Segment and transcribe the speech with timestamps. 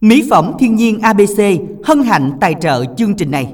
[0.00, 1.42] Mỹ phẩm thiên nhiên ABC
[1.84, 3.46] hân hạnh tài trợ chương trình này.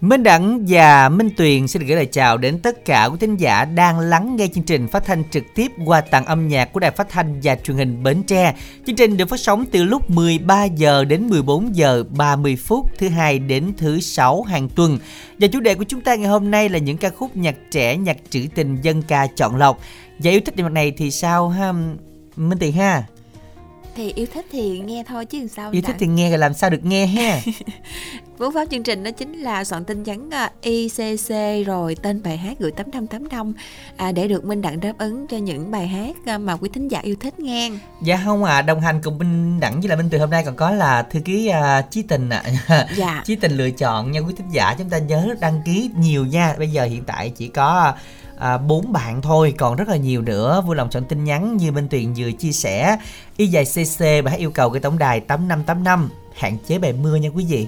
[0.00, 3.64] Minh Đẳng và Minh Tuyền xin gửi lời chào đến tất cả quý thính giả
[3.64, 6.90] đang lắng nghe chương trình phát thanh trực tiếp qua tặng âm nhạc của Đài
[6.90, 8.54] Phát thanh và Truyền hình Bến Tre.
[8.86, 13.08] Chương trình được phát sóng từ lúc 13 giờ đến 14 giờ 30 phút thứ
[13.08, 14.98] hai đến thứ sáu hàng tuần.
[15.38, 17.96] Và chủ đề của chúng ta ngày hôm nay là những ca khúc nhạc trẻ,
[17.96, 19.80] nhạc trữ tình dân ca chọn lọc.
[20.18, 21.72] Và yêu thích nhạc này thì sao ha
[22.36, 23.04] Minh Tuyền ha?
[23.94, 26.70] Thì yêu thích thì nghe thôi chứ sao yêu thích thì nghe rồi làm sao
[26.70, 27.40] được nghe ha
[28.38, 31.34] Cú pháp chương trình đó chính là soạn tin nhắn à, ICC
[31.66, 33.54] rồi tên bài hát gửi 8585
[33.96, 36.88] à, để được Minh Đặng đáp ứng cho những bài hát à, mà quý thính
[36.88, 37.70] giả yêu thích nghe.
[38.02, 40.56] Dạ không à, đồng hành cùng Minh Đặng với là Minh Từ hôm nay còn
[40.56, 42.42] có là thư ký uh, Chí Tình ạ.
[42.66, 42.86] À.
[42.96, 43.22] Dạ.
[43.26, 46.54] Chí Tình lựa chọn nha quý thính giả chúng ta nhớ đăng ký nhiều nha.
[46.58, 47.94] Bây giờ hiện tại chỉ có
[48.38, 50.62] À, bốn bạn thôi, còn rất là nhiều nữa.
[50.66, 52.98] Vui lòng chọn tin nhắn như Minh Tuyền vừa chia sẻ.
[53.36, 57.16] Y dài cc và hãy yêu cầu cái tổng đài 8585 hạn chế bề mưa
[57.16, 57.66] nha quý vị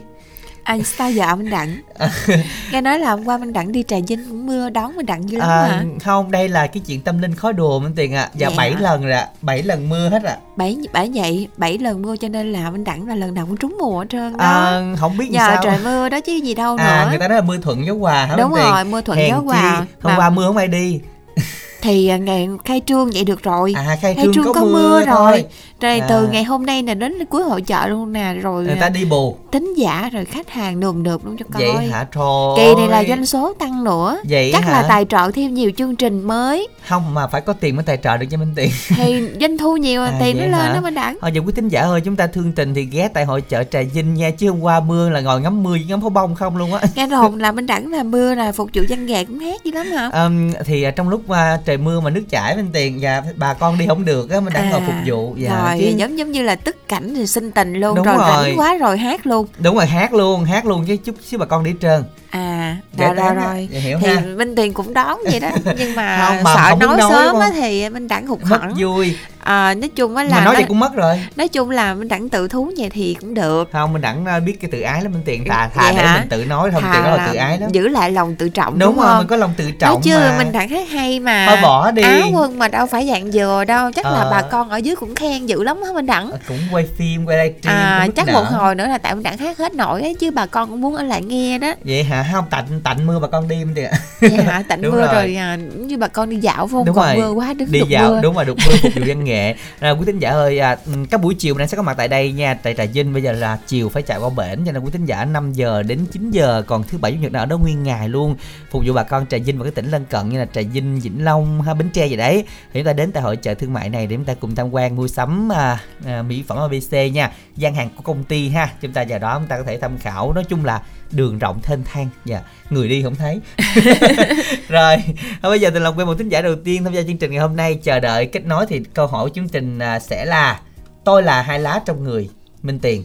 [0.64, 1.80] anh sao giờ Minh Đặng.
[2.72, 5.30] Nghe nói là hôm qua Minh Đặng đi Trà Vinh cũng mưa đón Minh Đặng
[5.30, 5.84] dữ lắm à, hả?
[6.04, 8.22] không đây là cái chuyện tâm linh khó đùa Minh Tiền ạ.
[8.22, 8.30] À.
[8.34, 10.32] dạ bảy lần rồi bảy lần mưa hết ạ.
[10.32, 10.38] À.
[10.56, 13.56] bảy bảy vậy bảy lần mưa cho nên là Minh Đặng là lần nào cũng
[13.56, 14.44] trúng mùa hết trơn đó.
[14.44, 15.60] À, không biết nhờ sao.
[15.64, 17.10] trời mưa đó chứ gì đâu à, nữa.
[17.10, 19.86] người ta nói là mưa thuận gió hòa hả đúng rồi mưa thuận gió hòa.
[20.02, 21.00] hôm qua mưa không ai đi
[21.82, 23.74] thì à, ngày khai trương vậy được rồi.
[23.76, 25.06] À, khai, trương, khai trương có, có mưa, mưa rồi.
[25.06, 25.44] thôi.
[25.80, 26.06] rồi à.
[26.08, 29.04] từ ngày hôm nay là đến cuối hội chợ luôn nè rồi người ta đi
[29.04, 29.36] bù.
[29.50, 31.62] tính giả rồi khách hàng nườm nượp luôn cho coi.
[31.62, 34.20] vậy hả thôi kỳ này là doanh số tăng nữa.
[34.28, 34.72] Vậy chắc hả?
[34.72, 36.68] là tài trợ thêm nhiều chương trình mới.
[36.88, 38.70] Không mà phải có tiền mới tài trợ được cho minh tiền.
[38.88, 41.18] Thì doanh thu nhiều à, tiền nó lên đó mình đẳng.
[41.20, 43.64] Thôi giờ quý thính giả ơi chúng ta thương tình thì ghé tại hội chợ
[43.64, 46.56] trà vinh nha chứ hôm qua mưa là ngồi ngắm mưa ngắm pháo bông không
[46.56, 46.80] luôn á.
[46.94, 49.72] Nghe đồn là minh đẳng là mưa là phục vụ văn nghệ cũng hát dữ
[49.72, 50.10] lắm hả?
[50.24, 53.78] Um, thì trong lúc uh, trời mưa mà nước chảy bên tiền và bà con
[53.78, 55.96] đi không được á mình đang à, ngồi phục vụ dạ, rồi chứ...
[55.96, 58.54] giống giống như là tức cảnh thì sinh tình luôn Đúng rồi, rồi.
[58.56, 61.64] quá rồi hát luôn đúng rồi hát luôn hát luôn chứ chút xíu bà con
[61.64, 62.59] đi trơn à
[62.98, 63.34] rồi rồi.
[63.34, 64.20] Rồi hiểu thì ha.
[64.20, 65.50] minh tiền cũng đón vậy đó.
[65.78, 69.16] Nhưng mà không, mà sợ nói, nói sớm á thì minh đẳng hụt hẫng vui.
[69.44, 71.24] À, nói chung á là mà nói vậy cũng mất rồi.
[71.36, 73.68] Nói chung là minh đẳng tự thú vậy thì cũng được.
[73.72, 75.44] Không mình đẳng ờ, biết cái tự ái lắm minh tiền.
[75.48, 78.10] Thà thà để mình tự nói không tiền đó là tự ái đó giữ lại
[78.10, 79.18] lòng tự trọng đúng, đúng rồi không?
[79.18, 81.46] mình có lòng tự trọng nói chưa mình đẳng hát hay mà.
[81.48, 82.02] Thôi bỏ đi.
[82.02, 83.92] Áo quân mà đâu phải dạng dừa đâu.
[83.92, 84.14] Chắc ờ.
[84.14, 86.30] là bà con ở dưới cũng khen dữ lắm á minh đẳng.
[86.30, 89.38] Ờ, cũng quay phim quay livestream à chắc một hồi nữa là tại minh đẳng
[89.38, 91.74] hát hết nổi ấy chứ bà con cũng muốn ở lại nghe đó.
[91.84, 92.26] Vậy hả?
[92.32, 93.90] Không tạnh tạnh mưa bà con đi tiền
[94.20, 95.36] vậy hả tạnh mưa rồi, rồi.
[95.36, 96.84] à, như bà con đi dạo không?
[96.84, 97.16] Đúng còn rồi.
[97.16, 98.20] mưa quá đứng đi dạo mưa.
[98.22, 99.54] đúng rồi đục mưa phục vụ văn nghệ.
[99.80, 100.76] À, quý thính giả ơi à,
[101.10, 102.54] các buổi chiều mình sẽ có mặt tại đây nha.
[102.54, 105.06] Tại trà vinh bây giờ là chiều phải chạy qua bển cho nên quý thính
[105.06, 108.08] giả 5 giờ đến 9 giờ còn thứ bảy chủ nhật ở đó nguyên ngày
[108.08, 108.36] luôn.
[108.70, 111.00] Phục vụ bà con trà vinh và các tỉnh lân cận như là trà vinh
[111.00, 112.44] vĩnh long ha bến tre gì đấy.
[112.72, 114.74] Thì chúng ta đến tại hội chợ thương mại này để chúng ta cùng tham
[114.74, 117.30] quan mua sắm à, à, mỹ phẩm abc nha.
[117.56, 118.68] Gian hàng của công ty ha.
[118.80, 120.32] Chúng ta vào đó chúng ta có thể tham khảo.
[120.32, 120.82] Nói chung là
[121.12, 122.08] đường rộng thênh thang.
[122.24, 123.40] Dạ người đi không thấy.
[124.68, 124.96] Rồi
[125.42, 127.40] bây giờ từ lòng quen một thính giả đầu tiên tham gia chương trình ngày
[127.40, 127.74] hôm nay.
[127.82, 130.60] Chờ đợi kết nối thì câu hỏi chương trình à, sẽ là
[131.04, 132.30] tôi là hai lá trong người
[132.62, 133.04] minh tiền.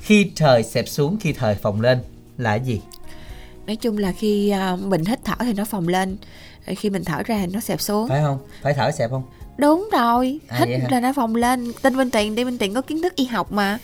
[0.00, 1.98] Khi trời xẹp xuống khi thời phồng lên
[2.38, 2.80] là gì?
[3.66, 6.16] Nói chung là khi à, mình hít thở thì nó phồng lên
[6.66, 8.08] khi mình thở ra thì nó xẹp xuống.
[8.08, 8.38] Phải không?
[8.62, 9.22] Phải thở xẹp không?
[9.58, 11.72] Đúng rồi à, hít ra nó phồng lên.
[11.82, 13.78] Tin minh tiền đi minh tiền có kiến thức y học mà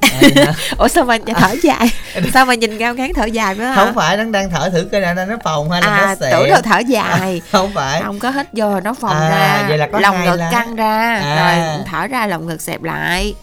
[0.78, 1.92] ủa sao mà thở dài?
[2.32, 5.00] Sao mà nhìn cao ngán thở dài nữa không phải nó đang thở thử cái
[5.00, 6.32] này nó phồng hay là à, nó xẹp?
[6.32, 7.42] tưởng là thở dài.
[7.42, 8.02] À, không phải.
[8.02, 9.64] Không có hít vô nó phồng à, ra.
[9.68, 10.48] vậy là có lòng ngực lá.
[10.52, 11.20] căng ra.
[11.22, 11.56] À.
[11.56, 13.34] rồi thở ra lòng ngực xẹp lại.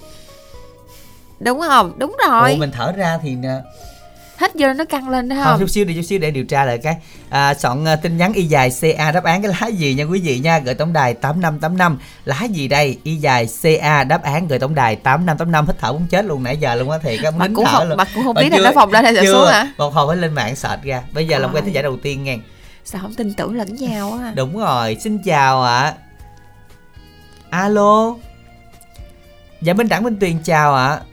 [1.40, 1.94] Đúng không?
[1.97, 2.52] Đúng rồi.
[2.52, 3.36] Ủa, mình thở ra thì
[4.44, 5.46] hết vô nó căng lên đó không?
[5.46, 5.59] không?
[5.59, 6.98] chút xíu đi chút xíu để điều tra lại cái
[7.30, 10.20] à, soạn uh, tin nhắn y dài ca đáp án cái lá gì nha quý
[10.20, 11.98] vị nha gửi tổng đài tám năm tám năm.
[12.26, 12.98] Lá gì đây?
[13.04, 15.68] Y dài ca đáp án gửi tổng đài tám năm tám năm.
[15.68, 17.98] Hít thở muốn chết luôn nãy giờ luôn á thiệt á bạn cũng không luôn.
[17.98, 19.72] bạn cũng không biết là nó phòng lên hay là xuống hả?
[19.78, 21.02] một hồi phải lên mạng search ra.
[21.12, 21.40] Bây giờ à.
[21.40, 22.38] làm quen thính giả đầu tiên nghe.
[22.86, 24.31] Sao không tin tưởng lẫn nhau á?
[24.36, 25.81] Đúng rồi xin chào ạ.
[25.81, 25.94] À.
[27.50, 28.16] alo?
[29.62, 30.88] Dạ minh đẳng minh tuyền chào ạ.
[30.88, 31.12] à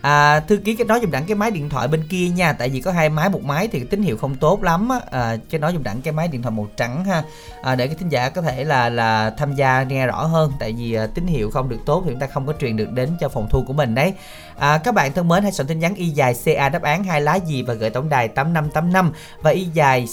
[0.00, 2.68] à, thư ký cái nói dùng đẳng cái máy điện thoại bên kia nha tại
[2.68, 5.00] vì có hai máy một máy thì tín hiệu không tốt lắm á.
[5.10, 7.22] À, cái nói dùng đẳng cái máy điện thoại màu trắng ha.
[7.62, 10.72] À, để cái thính giả có thể là là tham gia nghe rõ hơn tại
[10.72, 13.10] vì à, tín hiệu không được tốt thì chúng ta không có truyền được đến
[13.20, 14.14] cho phòng thu của mình đấy.
[14.58, 17.20] À, các bạn thân mến hãy soạn tin nhắn y dài ca đáp án hai
[17.20, 19.12] lá gì và gửi tổng đài 8585
[19.42, 20.06] và y dài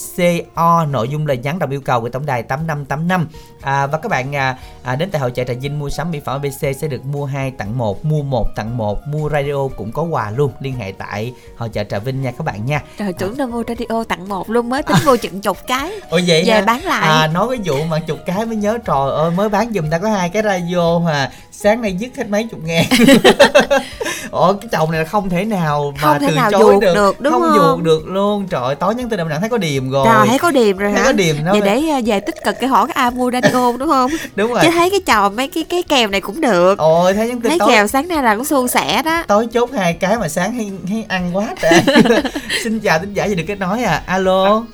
[0.55, 3.27] co nội dung lời nhắn đồng yêu cầu gửi tổng đài 8585
[3.61, 6.19] à, và các bạn à, à, đến tại hội chợ trà vinh mua sắm mỹ
[6.19, 9.91] phẩm abc sẽ được mua hai tặng một mua một tặng một mua radio cũng
[9.91, 13.13] có quà luôn liên hệ tại hội chợ Trà Vinh nha các bạn nha Trời
[13.13, 16.43] tưởng đâu mua radio tặng một luôn mới tính mua chừng chục cái Ồ vậy
[16.47, 16.61] Về hả?
[16.61, 19.71] bán lại À nói cái vụ mà chục cái mới nhớ trời ơi mới bán
[19.73, 22.85] giùm ta có hai cái radio mà sáng nay dứt hết mấy chục ngàn.
[24.31, 26.95] Ồ cái chồng này là không thể nào mà Không thể từ nào chối được,
[26.95, 27.57] được, đúng không không?
[27.77, 28.47] dụt được luôn.
[28.47, 30.05] Trời tối nhắn tin đậm thấy có điềm rồi.
[30.09, 32.43] Trời thấy có điềm rồi Thấy hả có điềm nó Vậy để à, về tích
[32.43, 34.59] cực cái hỏi cái A mua radio đúng không đúng rồi.
[34.63, 37.49] Chứ thấy cái trò mấy cái cái kèo này cũng được Ôi thấy nhắn tin
[37.49, 40.29] Thấy tối kèo sáng nay là cũng suôn sẻ đó tối chốt hai cái mà
[40.29, 41.81] sáng hay, hay ăn quá trời.
[42.63, 44.03] Xin chào tính giả gì được kết nối à.
[44.05, 44.65] Alo.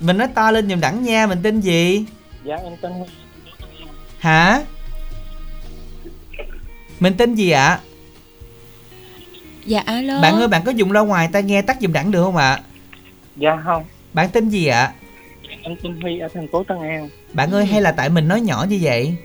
[0.00, 2.04] Mình nói to lên giùm đẳng nha, mình tên gì?
[2.44, 2.92] Dạ em tên.
[4.18, 4.62] Hả?
[7.00, 7.80] Mình tên gì ạ?
[9.66, 12.24] Dạ alo Bạn ơi bạn có dùng loa ngoài tai nghe tắt giùm đẳng được
[12.24, 12.60] không ạ?
[13.36, 13.84] Dạ không.
[14.12, 14.92] Bạn tên gì ạ?
[15.62, 17.08] Em tên Huy ở thành phố Tân An.
[17.32, 19.16] Bạn ơi hay là tại mình nói nhỏ như vậy?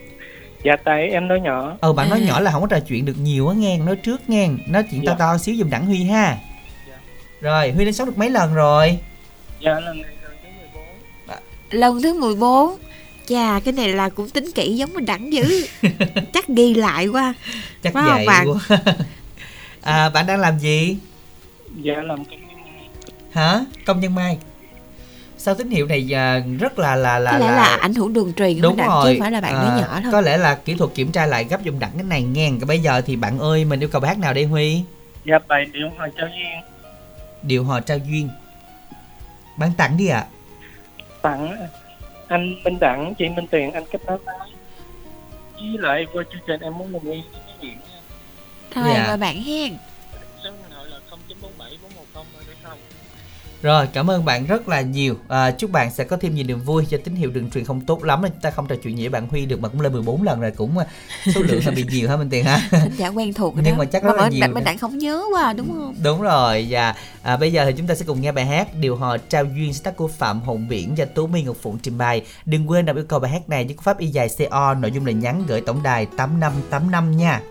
[0.63, 1.77] Dạ tại em nói nhỏ.
[1.81, 2.25] Ờ bạn nói À.
[2.27, 5.06] nhỏ là không có trò chuyện được nhiều á nghe, nói trước nghe, nói chuyện
[5.06, 5.15] to Dạ.
[5.19, 6.38] to xíu giùm đẳng Huy ha.
[6.89, 6.95] Dạ.
[7.41, 8.97] Rồi, Huy lên sóng được mấy lần rồi?
[9.59, 10.83] Dạ là ngày lần thứ 14.
[11.69, 12.75] Lần thứ 14
[13.27, 15.67] Chà cái này là cũng tính kỹ giống mình đẳng dữ
[16.33, 17.33] Chắc ghi lại qua
[17.83, 18.47] Chắc Phải vậy bạn?
[18.47, 18.77] quá.
[19.81, 20.97] à, bạn đang làm gì?
[21.81, 22.39] Dạ làm công
[23.31, 23.59] Hả?
[23.85, 24.38] Công nhân mai.
[25.41, 28.33] Sao tín hiệu này à, rất là là là Có lẽ là ảnh hưởng đường
[28.33, 29.03] truyền đúng đẳng rồi.
[29.06, 31.12] chứ không phải là bạn À, nói nhỏ thôi có lẽ là kỹ thuật kiểm
[31.12, 33.89] tra lại gấp giùm đẳng cái này nghe bây giờ thì bạn ơi mình yêu
[33.89, 34.83] cầu bài hát nào đây huy?
[35.25, 36.62] Dạ bài điệu hòa trao duyên.
[37.44, 38.30] Điều hò trao duyên.
[39.57, 40.25] Bạn tặng đi ạ.
[41.21, 41.56] Tặng
[42.27, 44.35] anh Minh Đẳng, chị Minh Tuyền, anh kết nối với.
[45.53, 47.77] Với lại qua chương trình em muốn đồng ý với cái chuyện
[48.74, 49.18] Thôi Dạ.
[49.18, 49.77] bạn hen
[53.61, 55.15] rồi cảm ơn bạn rất là nhiều.
[55.27, 57.81] À, chúc bạn sẽ có thêm nhiều niềm vui cho tín hiệu đường truyền không
[57.81, 58.21] tốt lắm.
[58.21, 60.41] Nên chúng ta không trò chuyện với bạn huy được mà cũng lên 14 lần
[60.41, 60.85] rồi cũng à,
[61.35, 63.79] số lượng hơi bị nhiều hả minh tiền ha giả quen thuộc rồi Nhưng đó.
[63.79, 65.95] mà chắc rất là nhiều Bạn mình đẳng không nhớ quá đúng không?
[66.03, 68.95] Đúng rồi và à, bây giờ thì chúng ta sẽ cùng nghe bài hát điều
[68.95, 71.97] hò trao duyên sáng tác của phạm hồng biển và tú my ngọc phụng trình
[71.97, 72.21] bày.
[72.45, 74.91] Đừng quên đọc yêu cầu bài hát này với cú pháp y dài co nội
[74.91, 77.41] dung là nhắn gửi tổng đài 8585 nha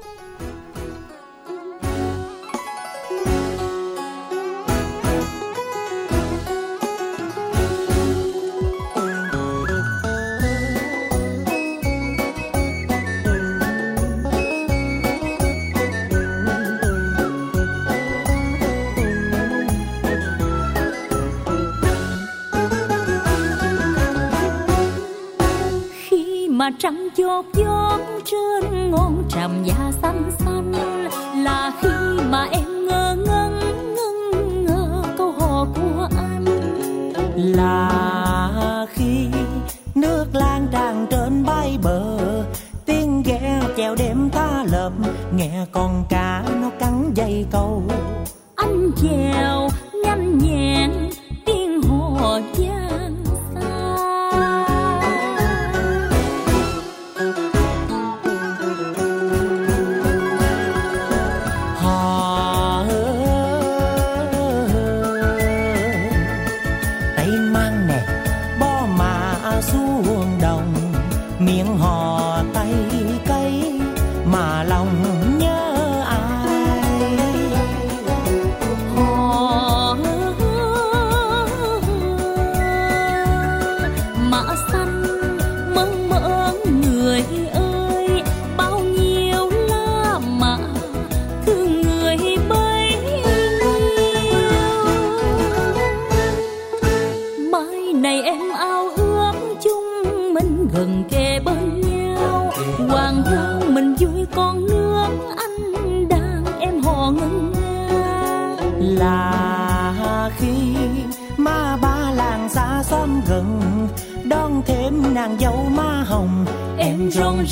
[27.28, 30.72] chốt chốt trên ngọn tràm da xanh xanh.
[31.44, 33.60] Là khi mà em ngơ ngẩn
[33.94, 36.44] ngưng ngơ câu hò của anh.
[37.36, 39.28] Là khi
[39.94, 42.18] nước lan tràn trên bãi bờ
[42.86, 44.92] tiếng ghe chèo đêm ta lợp.
[45.36, 47.82] Nghe con cá nó cắn dây câu.
[48.56, 49.68] Anh chèo
[50.04, 50.97] nhanh nhẹn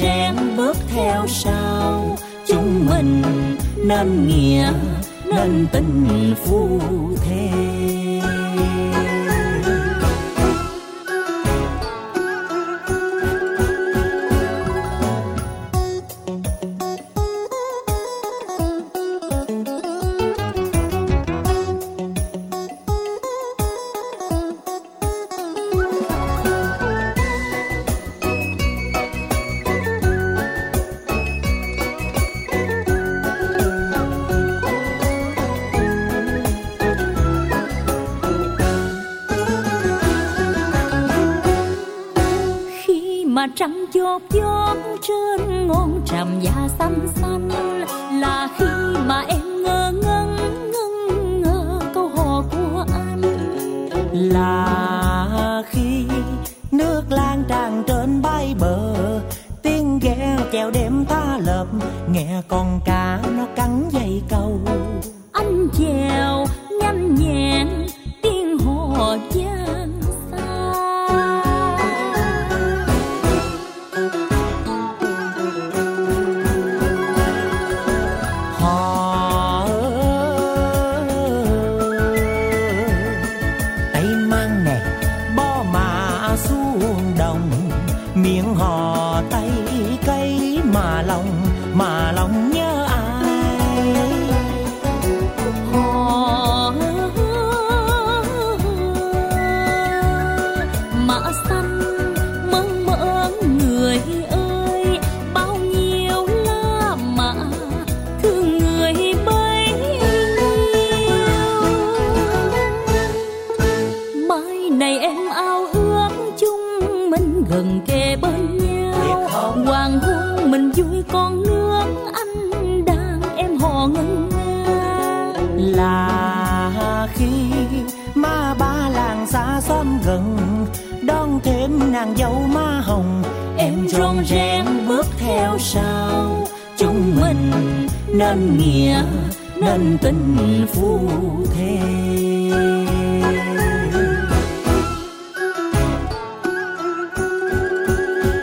[0.05, 2.17] em bước theo sau.
[2.47, 3.23] Chúng mình
[3.77, 4.73] nên nghĩa
[5.25, 6.81] nên tình phu
[7.25, 7.76] thê.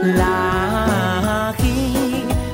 [0.04, 1.96] Là khi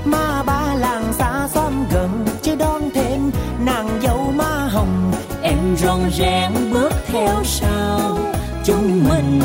[0.06, 3.32] ma ba làng xa xóm gần, chưa đón thêm
[3.66, 5.12] nàng dâu má hồng.
[5.42, 8.18] Em rong rén bước theo sau,
[8.66, 9.42] chúng mình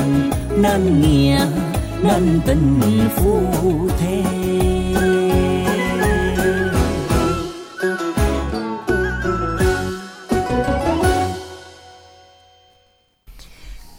[0.56, 1.46] nên nghĩa,
[2.02, 2.80] nên tình
[3.16, 3.40] phu
[3.98, 4.43] thêm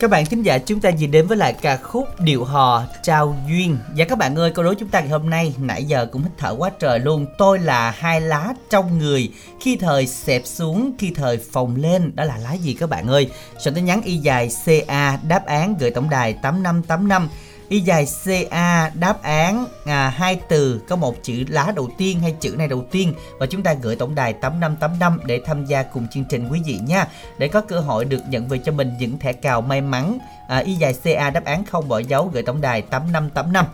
[0.06, 3.36] Các bạn thính giả chúng ta gì đến với lại ca khúc Điệu hò trao
[3.48, 3.78] duyên.
[3.98, 6.32] Và các bạn ơi câu đố chúng ta ngày hôm nay nãy giờ cũng hít
[6.38, 7.26] thở quá trời luôn.
[7.38, 12.16] Tôi là hai lá trong người Khi thời xẹp xuống, khi thời phồng lên.
[12.16, 13.30] Đó là lá gì các bạn ơi?
[13.60, 17.30] Soạn tin nhắn y dài CA đáp án gửi tổng đài 8585
[17.70, 22.36] Y dài CA đáp án à, hai từ có một chữ lá đầu tiên hay
[22.40, 23.14] chữ này đầu tiên.
[23.40, 26.80] Và chúng ta gửi tổng đài 8585 để tham gia cùng chương trình quý vị
[26.88, 27.08] nha.
[27.38, 30.18] Để có cơ hội được nhận về cho mình những thẻ cào may mắn
[30.48, 33.66] à, y dài CA đáp án không bỏ dấu gửi tổng đài 8585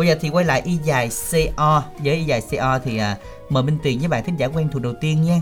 [0.00, 3.16] bây giờ thì quay lại y dài CO với y dài CO thì à,
[3.48, 5.40] mời Minh Tuyền với bạn thính giả quen thuộc đầu tiên nha.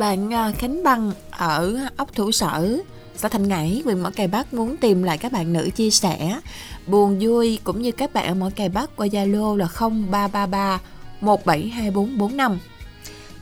[0.00, 2.76] Bạn à, Khánh băng ở ốc Thủ Sở,
[3.16, 6.40] xã Thành Ngãi, huyện Mỏ Cày Bắc muốn tìm lại các bạn nữ chia sẻ
[6.86, 9.68] buồn vui cũng như các bạn ở Mỏ Cày Bắc qua Zalo là
[10.10, 10.80] 0333
[11.20, 12.58] 172445.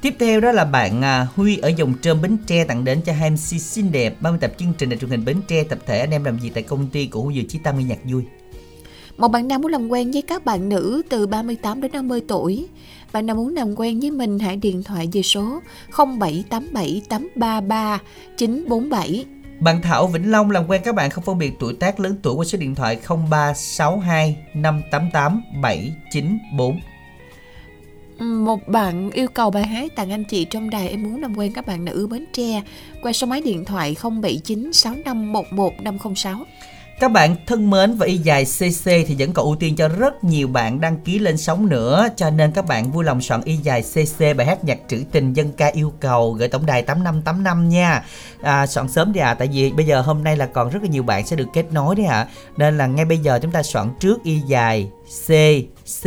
[0.02, 3.12] Tiếp theo đó là bạn à, Huy ở dòng trơm Bến Tre tặng đến cho
[3.12, 6.00] hai MC xinh đẹp 30 tập chương trình đài truyền hình Bến Tre tập thể
[6.00, 8.23] anh em làm gì tại công ty của Huy Dừa Chí Tâm nghe nhạc vui.
[9.17, 12.69] Một bạn nam muốn làm quen với các bạn nữ từ 38 đến 50 tuổi.
[13.12, 15.61] Bạn nào muốn làm quen với mình hãy điện thoại về số
[15.97, 18.00] 0787 833
[18.37, 19.25] 947.
[19.62, 22.35] Bạn Thảo Vĩnh Long làm quen các bạn không phân biệt tuổi tác lớn tuổi
[22.35, 22.99] qua số điện thoại
[23.31, 26.81] 0362 588 794.
[28.45, 31.52] Một bạn yêu cầu bài hát tặng anh chị trong đài em muốn làm quen
[31.52, 32.62] các bạn nữ Bến Tre
[33.02, 36.45] qua số máy điện thoại 079 6511 506.
[37.02, 40.25] Các bạn thân mến và y dài CC thì vẫn còn ưu tiên cho rất
[40.25, 42.09] nhiều bạn đăng ký lên sóng nữa.
[42.16, 45.32] Cho nên các bạn vui lòng soạn y dài CC bài hát nhạc trữ tình
[45.32, 48.04] dân ca yêu cầu gửi tổng đài 8585 nha.
[48.42, 50.82] À, Soạn sớm đi ạ à, tại vì bây giờ hôm nay là còn rất
[50.82, 52.16] là nhiều bạn sẽ được kết nối đấy ạ.
[52.16, 52.28] À.
[52.56, 54.88] Nên là ngay bây giờ chúng ta soạn trước y dài.
[55.26, 55.30] C
[56.02, 56.06] C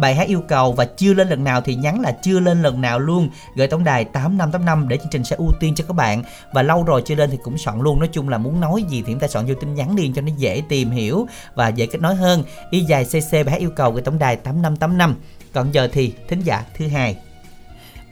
[0.00, 2.80] bài hát yêu cầu và chưa lên lần nào thì nhắn là chưa lên lần
[2.80, 6.22] nào luôn gửi tổng đài 8585 để chương trình sẽ ưu tiên cho các bạn
[6.52, 9.02] và lâu rồi chưa lên thì cũng soạn luôn nói chung là muốn nói gì
[9.06, 11.86] thì chúng ta soạn vô tin nhắn liền cho nó dễ tìm hiểu và dễ
[11.86, 15.14] kết nối hơn y dài cc bài hát yêu cầu gửi tổng đài 8585
[15.52, 17.16] còn giờ thì thính giả thứ hai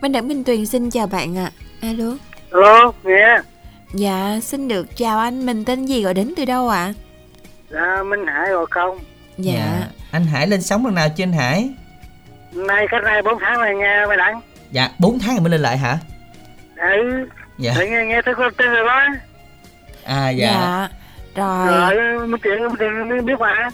[0.00, 1.52] Minh Đẳng Minh Tuyền xin chào bạn ạ.
[1.80, 1.88] À.
[1.88, 2.16] Alo.
[2.50, 3.38] Alo, nghe.
[3.94, 6.78] Dạ, xin được chào anh, mình tên gì gọi đến từ đâu ạ?
[6.78, 6.94] À?
[7.70, 8.99] Dạ, Minh Hải rồi không?
[9.38, 9.88] Dạ.
[10.11, 11.71] Anh Hải lên sóng lần nào chưa anh Hải
[12.53, 14.41] Nay cách nay 4 tháng rồi nghe mày đặng.
[14.71, 15.99] dạ 4 tháng rồi mới lên lại hả
[16.77, 19.05] Ừ, dạ để nghe nghe thấy con tên rồi đó.
[20.05, 20.88] à dạ, Dạ.
[21.37, 21.67] Rồi.
[21.67, 21.95] Rồi,
[22.43, 23.69] Tiền, Minh Tiền mới biết mà.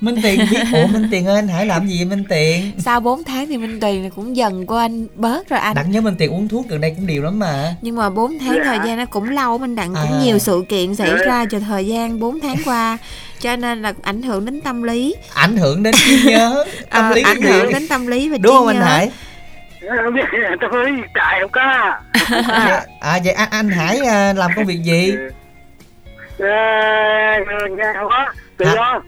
[0.00, 3.00] Minh Tiền biết ủa Minh Tiền ơi anh Hải làm gì vậy Minh Tiền Sau
[3.00, 5.74] 4 tháng thì Minh Tuyền cũng dần của anh bớt rồi anh.
[5.74, 8.38] Đặng nhớ Minh Tiền uống thuốc gần đây cũng điều lắm mà Nhưng mà 4
[8.38, 8.64] tháng Dạ.
[8.64, 10.20] thời gian nó cũng lâu Minh Đặng cũng À.
[10.24, 11.24] nhiều sự kiện xảy Dạ.
[11.26, 12.98] ra cho thời gian 4 tháng qua
[13.40, 17.14] cho nên là ảnh hưởng đến tâm lý ảnh hưởng đến trí nhớ tâm Ờ,
[17.14, 18.84] lý ảnh hưởng đến tâm lý và đúng trí không anh nhớ.
[18.84, 19.10] Hải
[20.60, 21.60] tôi gì trời không có.
[22.52, 25.14] à, à vậy anh, anh Hải à, làm công việc gì
[26.38, 26.46] Ờ,
[27.76, 28.08] nghe không
[28.58, 29.00] có.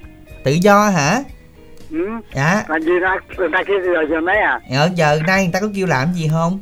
[0.48, 0.88] Tự do.
[0.88, 1.22] hả
[1.90, 1.96] Ừ.
[2.34, 4.60] dạ Làm gì ra người ta kêu giờ giờ mấy à?
[4.70, 6.60] ở giờ nay người ta có kêu làm gì không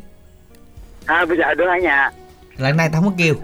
[1.07, 2.11] À bây giờ đứng ở nhà.
[2.57, 3.35] lần này tao không có kêu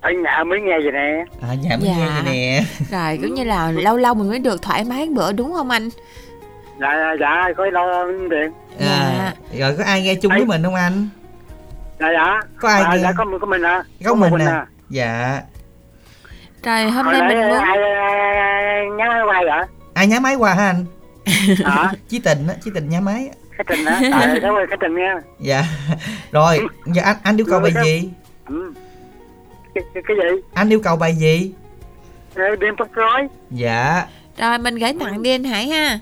[0.00, 1.24] Ở nhà mới nghe vậy nè.
[1.48, 1.94] à dạ mới Dạ.
[1.96, 5.32] nghe vậy nè Rồi cũng như là lâu lâu mình mới được thoải mái bữa
[5.32, 5.88] đúng không anh?
[6.80, 6.88] Dạ
[7.20, 8.52] dạ có lo điện.
[8.80, 10.46] à, rồi có ai nghe chung với Ấy.
[10.46, 11.08] mình không anh
[12.00, 12.40] Dạ dạ.
[12.60, 13.02] Có ai à, nghe?
[13.02, 13.82] Dạ có có mình à.
[14.04, 14.52] có một mình à.
[14.52, 15.40] à dạ
[16.64, 19.66] Rồi hôm Hồi nay mình muốn ai ai nhắn quay vậy?
[19.94, 20.84] ai nhá máy qua hả anh
[21.64, 21.92] Hả?
[22.08, 23.34] chí tình á chí tình nhá máy á.
[23.58, 24.00] Cái trình á.
[24.12, 25.14] Tại cảm ơn cái trình nha.
[25.40, 25.62] dạ
[26.32, 28.10] rồi giờ anh anh yêu cầu bài gì
[28.48, 28.72] Ừ.
[29.74, 30.40] Cái, cái, gì?
[30.54, 31.52] anh yêu cầu bài gì
[32.34, 33.28] Ờ, Đêm tóc rối.
[33.50, 34.04] dạ
[34.38, 35.98] rồi mình gửi tặng đi anh Hải ha.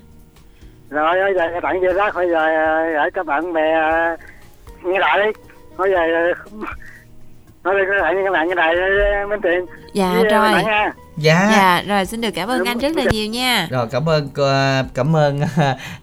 [0.90, 2.46] Rồi bây giờ bạn về đó thôi giờ
[2.92, 4.16] gửi các bạn bè ờ,
[4.84, 5.30] nghe lại đi.
[5.78, 6.58] Thôi giờ ờ,
[7.64, 8.74] nói đi các bạn các bạn lại
[9.22, 9.66] ờ, Minh Tiền.
[9.94, 10.52] Dạ Với, ờ, rồi.
[10.52, 10.92] bạn nha.
[11.16, 11.48] dạ.
[11.52, 13.68] Dạ rồi xin được cảm ơn anh rất là nhiều nha.
[13.70, 15.40] rồi cảm ơn ờ, cảm ơn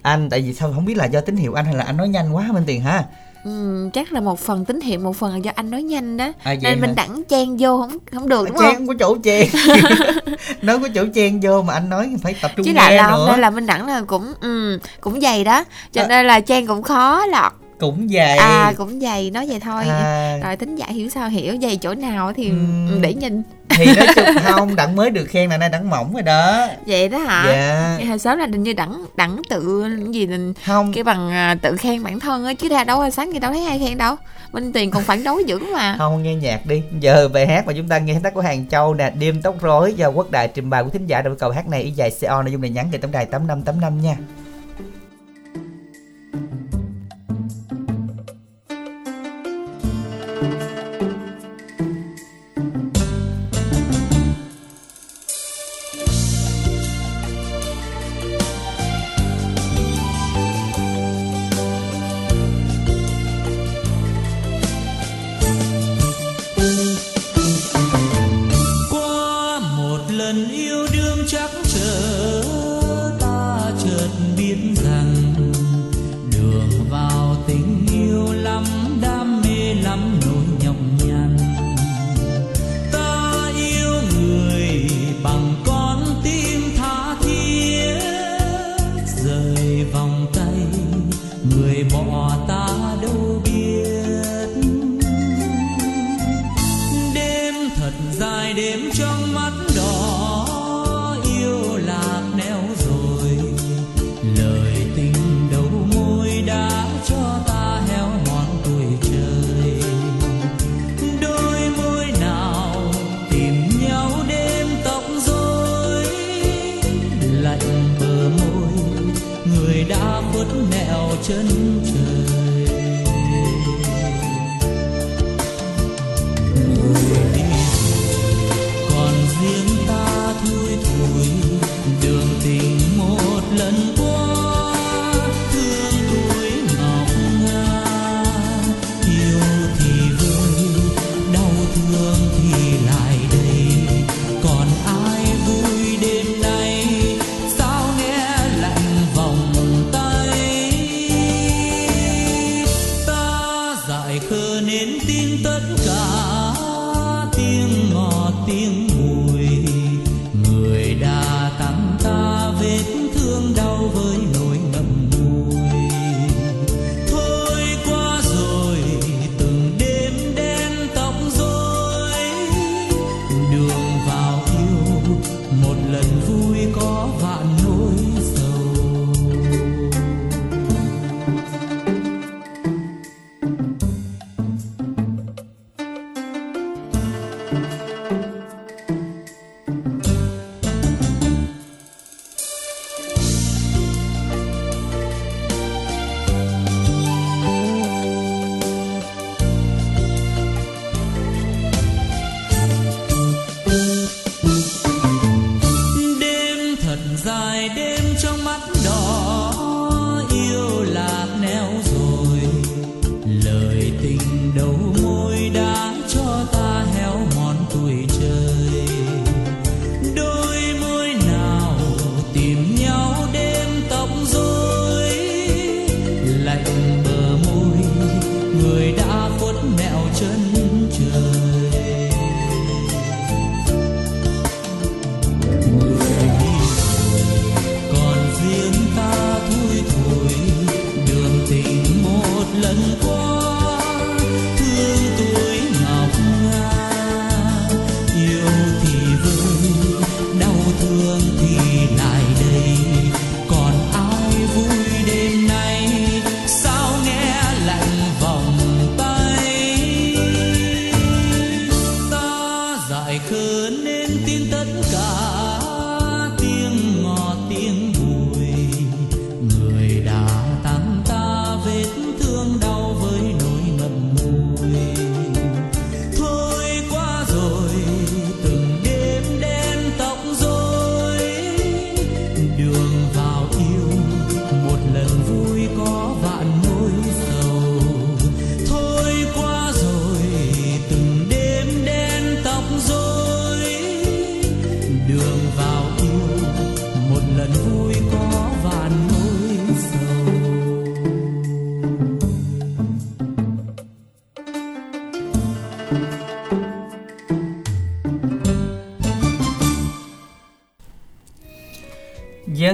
[0.01, 0.29] anh.
[0.29, 2.35] Tại vì sao không biết là do tín hiệu anh hay là anh nói nhanh
[2.35, 3.03] quá minh tiền ha?
[3.45, 6.31] Ừ, chắc là một phần tín hiệu một phần là do anh nói nhanh đó.
[6.43, 8.87] À, nên mình đẳng chen vô không không được đúng chen không?
[8.87, 9.47] của chỗ chen.
[10.61, 13.19] Nói của chỗ chen vô mà anh nói phải tập trung chứ lại là hôm
[13.19, 13.27] nữa.
[13.31, 15.63] nay là mình đẳng là cũng ừ, cũng dày đó.
[15.91, 16.07] Cho À.
[16.07, 18.37] nên là chen cũng khó lọt cũng vậy.
[18.37, 19.83] À cũng dày nói vậy thôi.
[19.89, 20.37] À.
[20.43, 23.43] rồi tính giả hiểu sao hiểu dày chỗ nào thì ừ, để nhìn.
[23.69, 26.67] Thì nói chung không đặng mới được khen là nay đặng mỏng rồi đó.
[26.87, 27.43] Vậy đó hả?
[27.47, 28.07] Dạ.
[28.07, 30.93] Hồi sớm là hình như đẳng đẳng tự gì mình không.
[30.93, 33.51] cái bằng à, tự khen bản thân á chứ ra đâu hồi sáng thì đâu
[33.51, 34.15] thấy ai khen đâu.
[34.51, 35.95] Minh tiền còn phản đối dữ mà.
[35.97, 36.81] Không nghe nhạc đi.
[36.99, 39.93] Giờ bài hát mà chúng ta nghe tác của hàng châu nè đêm tóc rối
[39.93, 41.21] do quốc đại trình bày của thính giả.
[41.21, 43.47] Đầu cầu hát này y dài co nội dung này nhắn về tổng đài tám
[43.47, 44.15] năm tám năm nha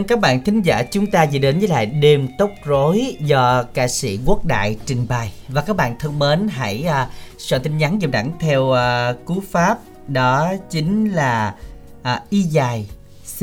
[0.07, 3.87] các bạn thính giả chúng ta vừa đến với lại đêm tóc rối do ca
[3.87, 5.31] sĩ Quốc Đại trình bày.
[5.47, 9.41] Và các bạn thân mến hãy à, soạn tin nhắn dùm đẳng theo à, cú
[9.51, 11.53] pháp đó chính là
[12.03, 12.87] à, y dài
[13.39, 13.41] c.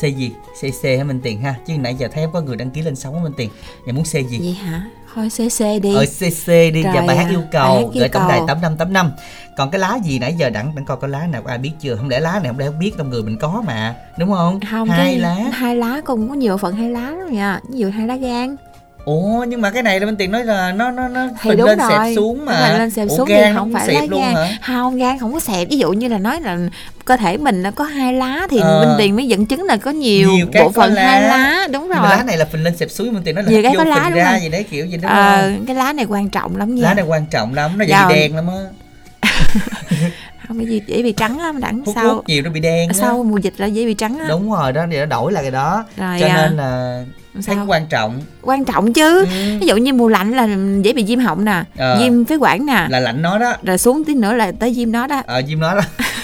[0.00, 0.30] C gì?
[0.60, 1.54] C c hả minh tiền ha?
[1.66, 3.50] Chứ nãy giờ thấy có người đăng ký lên sóng minh tiền.
[3.86, 4.38] Nhà muốn c gì?
[4.38, 4.84] Vậy hả?
[5.14, 5.94] Thôi cc đi.
[5.94, 6.82] Ở cc đi.
[6.82, 7.78] Và Rồi, bài hát à, yêu cầu.
[7.78, 9.12] yêu gửi tổng đài tám năm tám năm
[9.56, 11.96] còn cái lá gì nãy giờ đặng đặng coi có lá nào ai biết chưa?
[11.96, 14.60] Không lẽ lá này không lẽ không biết trong người mình có mà đúng không?
[14.70, 15.36] Không hai cái lá.
[15.52, 17.60] hai lá cũng có nhiều phần hai lá lắm nha.
[17.72, 18.56] Ví dụ hai lá gan.
[19.04, 21.58] Ủa nhưng mà cái này là bên tiền nói là nó nó nó thì phình
[21.58, 21.88] đúng lên rồi.
[21.90, 22.68] xẹp xuống mà.
[22.68, 24.34] Phình lên xẹp Ủa, xuống gan thì không phải lá xẹp luôn gan.
[24.34, 24.48] hả?
[24.66, 25.68] Không gan không có xẹp.
[25.70, 26.58] Ví dụ như là nói là
[27.04, 28.80] cơ thể mình nó có hai lá thì Ờ.
[28.86, 31.02] bên tiền mới dẫn chứng là có nhiều, Nhiều cái bộ phận lá.
[31.02, 31.68] hai lá.
[31.72, 33.62] Đúng mà lá rồi này là phình lên xẹp xuống bên tiền nói là Nhiều
[33.62, 35.66] cái vô có lá ra gì đấy kiểu gì đúng Ờ, không?
[35.66, 36.82] cái lá này quan trọng lắm nha.
[36.82, 38.08] Lá này quan trọng lắm nó Rồi.
[38.08, 38.54] bị đen lắm á
[40.48, 42.92] không cái gì dễ bị trắng lắm đẳng hút sau hút nhiều nó bị đen
[42.92, 44.26] sau mùa dịch là dễ bị trắng á.
[44.28, 45.84] Đúng rồi đó thì nó đổi lại cái đó.
[45.96, 47.04] Rồi cho à, nên là
[47.46, 48.20] thấy sao quan trọng.
[48.42, 49.20] Quan trọng chứ.
[49.24, 49.58] Ừ.
[49.60, 50.48] ví dụ như mùa lạnh là
[50.82, 51.98] dễ bị viêm họng nè Ờ.
[52.00, 52.86] viêm phế quản nè.
[52.88, 53.52] Là lạnh nó đó.
[53.62, 55.22] Rồi xuống tí nữa là tới viêm đó đó.
[55.26, 55.80] Ờ diêm nó đó.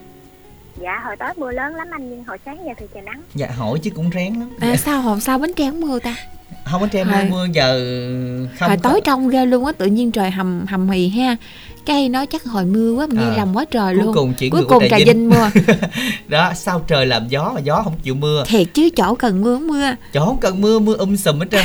[0.82, 2.10] Dạ, hồi tối mưa lớn lắm anh.
[2.10, 3.22] Nhưng hồi sáng giờ thì trời nắng.
[3.34, 4.50] dạ hỏi chứ cũng rén lắm.
[4.60, 6.16] À, Sao hôm sau bánh tre không mưa ta?
[6.64, 7.78] Không có em mưa Hồi- mưa giờ
[8.58, 11.36] không Hồi có- tối trong ghê luôn á Tự nhiên trời hầm hầm hì ha.
[11.86, 14.14] Cái nói chắc hồi mưa quá Nghe À, lầm quá trời cuối luôn.
[14.14, 15.06] cùng chuyển Cuối cùng Trà Trà Vinh.
[15.06, 15.50] Vinh mưa.
[16.28, 18.44] Đó sao trời làm gió mà gió không chịu mưa?
[18.46, 19.90] Thiệt chứ chỗ cần mưa không mưa.
[20.12, 21.64] Chỗ không cần mưa mưa um sùm hết trơn.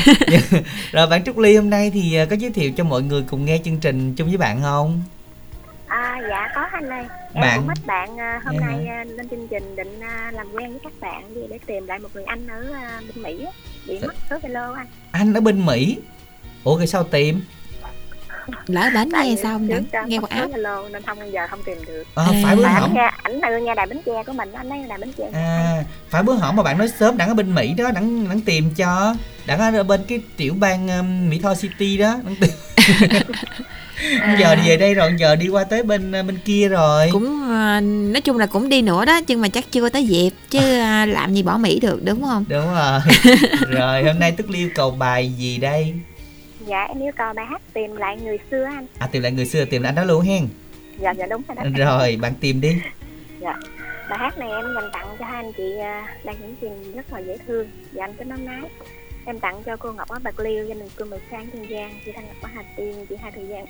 [0.92, 3.46] Rồi bạn trúc ly hôm nay thì à, có giới thiệu cho mọi người cùng
[3.46, 5.02] nghe chương trình chung với bạn không
[5.92, 7.04] À, dạ có anh ơi.
[7.34, 10.32] Em Bạn- cũng ít bạn à, hôm Dạ nay à, lên chương trình định à,
[10.34, 13.24] làm quen với các bạn đi để tìm lại một người anh ở à, bên
[13.24, 13.46] Mỹ.
[13.88, 14.88] Bị mất số Zalo anh.
[15.12, 15.98] anh ở bên mỹ
[16.64, 17.42] ủa rồi sao tìm
[18.68, 21.78] Lỡ bánh nghe xong à, Nghe mất qua app Zalo nên không giờ không tìm
[21.88, 22.04] được.
[22.16, 22.42] à, À.
[22.44, 25.12] phải bữa hổm ảnh từ nghe đài bánh tre của mình anh ấy đài bánh
[25.18, 28.30] tre à phải bữa hổm mà bạn nói sớm đặng ở bên mỹ đó đặng
[28.30, 32.36] đặng tìm cho đặng ở bên cái tiểu bang um, mỹ tho city đó đặng
[32.42, 32.52] tìm
[34.40, 37.10] giờ đi về đây rồi giờ đi qua tới bên uh, bên kia rồi.
[37.12, 40.30] Cũng à, nói chung là cũng đi nữa đó nhưng mà chắc chưa tới dịp
[40.50, 42.46] chứ à, làm gì bỏ Mỹ được đúng không?
[42.50, 43.00] Đúng rồi.
[43.70, 45.94] Rồi hôm nay tức yêu cầu bài gì đây?
[46.66, 48.86] Dạ em yêu cầu bài hát tìm lại người xưa anh.
[49.00, 50.48] À tìm lại người xưa tìm lại anh đó luôn hen?
[51.00, 51.86] Dạ dạ đúng rồi đó.
[51.86, 52.76] Rồi bạn tìm đi.
[54.10, 57.14] Bài hát này em dành tặng cho hai anh chị à, đang những trình rất
[57.14, 57.68] là dễ thương.
[57.92, 58.62] Dạ anh kính nói nái
[59.26, 62.00] Em tặng cho cô Ngọc ở Bạc Liêu, gia đình cô Mười Sang Kiên Giang
[62.06, 63.66] Chị Thanh Ngọc ở Hà Tiên, chị Hai Thời Gian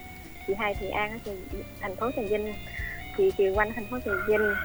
[0.47, 1.31] Chị Hai Thị An thì
[1.79, 2.53] thành phố Trà Vinh.
[3.17, 4.55] Chị Kiều Quanh thành phố Trà Vinh.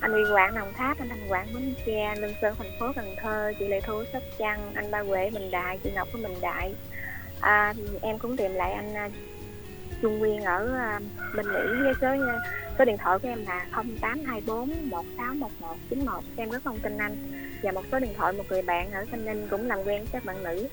[0.00, 3.14] Anh Uy Quảng Đồng Tháp, anh Thành Quảng Bến Tre, Lương Sơn thành phố Cần
[3.16, 6.40] Thơ, chị Lệ Thu Sóc Trăng, anh Ba Huệ Bình Đại, chị Ngọc của Bình
[6.40, 6.74] Đại.
[7.40, 9.08] À, em cũng tìm lại anh à,
[10.02, 10.66] Trung Nguyên ở
[11.36, 12.38] bình bên Mỹ với số à,
[12.78, 17.16] số điện thoại của em là 0824 161191 em rất thông tin anh.
[17.62, 20.08] Và một số điện thoại một người bạn ở thanh Ninh cũng làm quen với
[20.12, 20.68] các bạn nữ.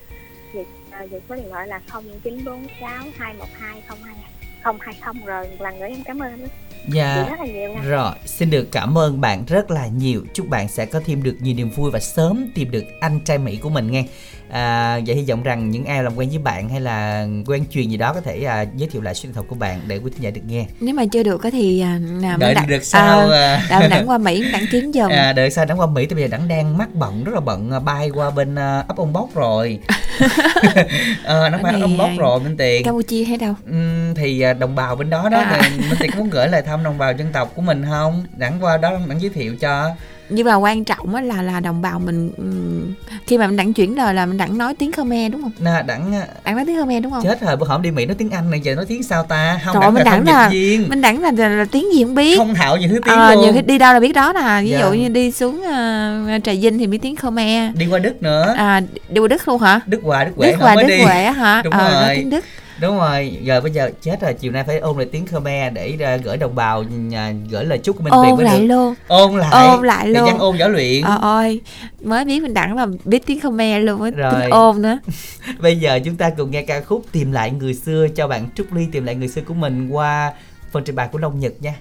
[0.54, 0.66] Về,
[1.08, 3.82] về số điện thoại là 0946 212
[4.64, 6.48] 020 rồi một lần nữa em cảm ơn.
[6.88, 7.82] Dạ rất là nhiều nha.
[7.82, 10.26] rồi xin được cảm ơn bạn rất là nhiều.
[10.34, 13.38] Chúc bạn sẽ có thêm được nhiều niềm vui và sớm tìm được anh trai
[13.38, 14.04] mỹ của mình nghe.
[14.50, 17.90] À, vậy hy vọng rằng những ai làm quen với bạn hay là quen truyền
[17.90, 20.12] gì đó có thể à, giới thiệu lại số điện thoại của bạn để quý
[20.12, 20.66] thính giả được nghe.
[20.80, 24.10] Nếu mà chưa được á thì à, à, đợi mình được sau à, à, đặng
[24.10, 26.48] qua mỹ đặng kiếm giùm à, đợi sao đặng qua mỹ thì bây giờ đặng
[26.48, 29.80] đang mắc bận rất là bận à, bay qua bên uh, ấp ông bóc rồi
[31.26, 32.84] à, nó ấp ông bóc rồi bên tiền.
[32.86, 33.56] Campuchia hay đâu?
[33.70, 35.62] Uhm, thì à, đồng bào bên đó đó à.
[35.62, 38.26] thì bên tiền có muốn gửi lời thăm đồng bào dân tộc của mình không?
[38.38, 39.90] Đặng qua đó đặng giới thiệu cho
[40.32, 42.32] nhưng mà quan trọng á là là đồng bào mình
[43.28, 45.52] khi mà mình đặng chuyển lời là mình đặng nói tiếng Khmer đúng không?
[45.60, 47.24] Nè đặng đặng nói tiếng Khmer đúng không?
[47.24, 49.60] Chết rồi bữa hổm đi Mỹ nói tiếng Anh này giờ nói tiếng sao ta?
[49.66, 50.90] Không Trời, đặng mình đặng là, viên.
[50.90, 52.38] mình đặng là, là, là, tiếng gì không biết.
[52.38, 53.44] Không thạo nhiều thứ tiếng à, luôn.
[53.44, 54.62] Nhiều khi đi đâu là biết đó nè.
[54.64, 54.80] Ví dạ.
[54.80, 57.76] dụ như đi xuống uh, Trà Vinh thì biết tiếng Khmer.
[57.76, 58.54] Đi qua Đức nữa.
[58.58, 59.80] À đi qua Đức luôn hả?
[59.86, 61.62] Đức Hòa Đức Huệ Đức Hòa Đức Huệ hả?
[61.64, 62.02] Đúng ờ, rồi.
[62.02, 62.46] Nói tiếng Đức
[62.82, 65.98] đúng rồi giờ bây giờ chết rồi chiều nay phải ôn lại tiếng khmer để
[66.16, 68.66] uh, gửi đồng bào nhà, gửi lời chúc của mình ôn lại được.
[68.66, 68.96] luôn.
[69.08, 69.50] Ôn lại.
[69.52, 70.28] Ôn lại luôn.
[70.28, 71.02] dân ôn võ luyện.
[71.02, 71.62] Ờ ơi
[72.02, 74.50] mới biết mình đẳng là biết tiếng khmer luôn mới rồi.
[74.50, 75.00] ôn nữa.
[75.60, 78.74] Bây giờ chúng ta cùng nghe ca khúc tìm lại người xưa cho bạn trúc
[78.74, 80.34] ly tìm lại người xưa của mình qua
[80.72, 81.74] phần trình bày của long nhật nha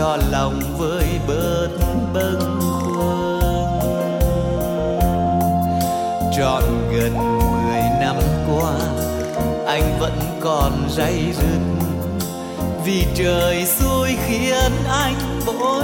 [0.00, 1.68] cho lòng vơi bớt
[2.14, 3.80] bâng khuâng.
[6.36, 8.16] Trọn gần mười năm
[8.48, 8.72] qua,
[9.66, 11.60] anh vẫn còn day dứt.
[12.84, 15.79] Vì trời xui khiến anh bỗng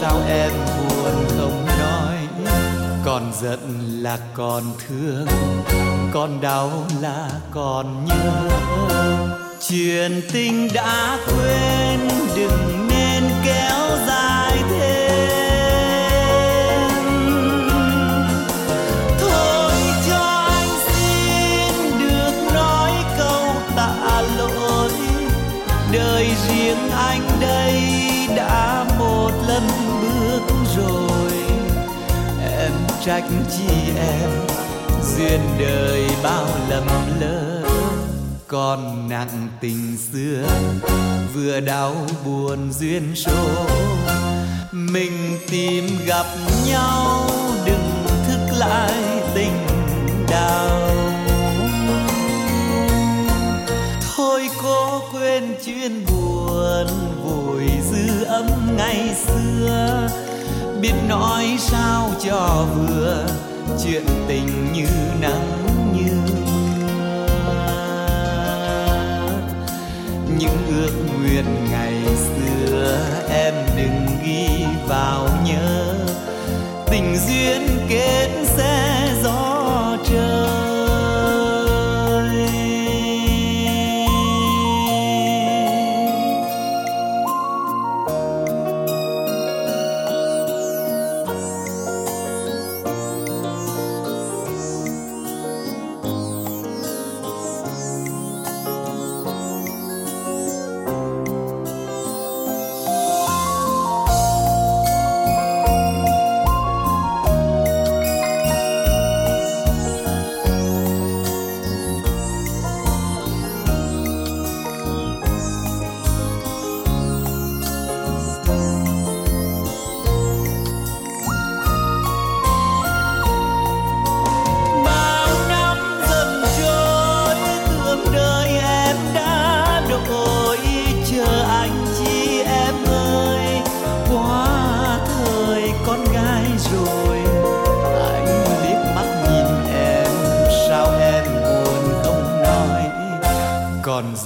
[0.00, 2.16] sao em buồn không nói.
[3.04, 3.58] Còn giận
[4.02, 5.26] là còn thương,
[6.12, 8.50] còn đau là còn nhớ.
[9.68, 13.09] Chuyện tình đã quên, đừng nên
[33.10, 34.30] trách chi em,
[35.02, 36.86] duyên đời bao lầm
[37.20, 37.62] lỡ.
[38.48, 40.42] Còn nặng tình xưa,
[41.34, 41.94] vừa đau
[42.24, 43.66] buồn duyên số.
[44.72, 46.26] Mình tìm gặp
[46.66, 47.30] nhau,
[47.66, 49.66] đừng thức lại tình
[50.30, 50.90] đau.
[54.16, 56.86] Thôi cố quên chuyện buồn,
[57.24, 58.46] vùi dư âm
[58.76, 60.08] ngày xưa
[60.82, 63.26] biết nói sao cho vừa,
[63.84, 64.86] chuyện tình như
[65.20, 66.12] nắng như
[66.46, 67.26] mưa.
[70.38, 72.98] Những ước nguyện ngày xưa
[73.30, 75.94] em đừng ghi vào nhớ,
[76.90, 78.89] tình duyên kết sẽ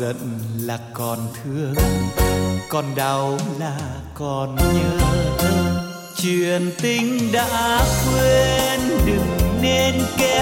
[0.04, 0.16] giận
[0.60, 1.74] là còn thương,
[2.68, 3.78] còn đau là
[4.14, 4.98] còn nhớ
[6.16, 10.33] chuyện tình đã quên, đừng nên kể.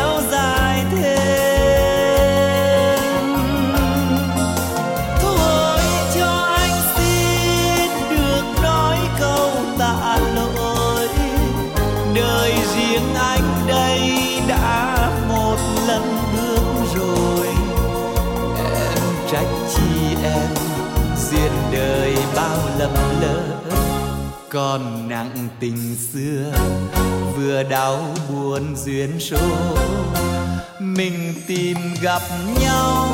[24.53, 26.53] Còn nặng tình xưa,
[27.37, 29.39] vừa đau buồn duyên số.
[30.81, 32.23] Mình tìm gặp
[32.61, 33.09] nhau,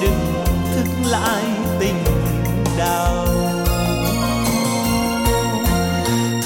[0.00, 1.44] đừng thức lại
[1.80, 2.04] tình
[2.78, 3.26] đau.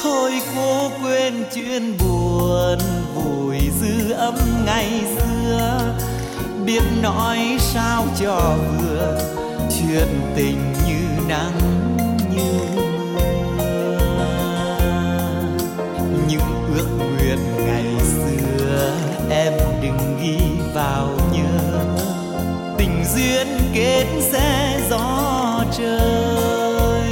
[0.03, 2.79] Thôi cố quên chuyện buồn,
[3.15, 4.35] vùi dư âm
[4.67, 5.95] ngày xưa.
[6.65, 9.19] Biết nói sao cho vừa,
[9.69, 11.76] chuyện tình như nắng.
[19.31, 20.39] Em đừng ghi
[20.75, 21.81] vào nhớ.
[22.79, 27.11] Tình duyên kết sẽ gió trời.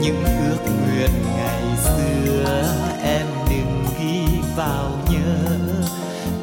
[0.00, 2.64] Những ước nguyện ngày xưa
[3.04, 5.58] em đừng ghi vào nhớ.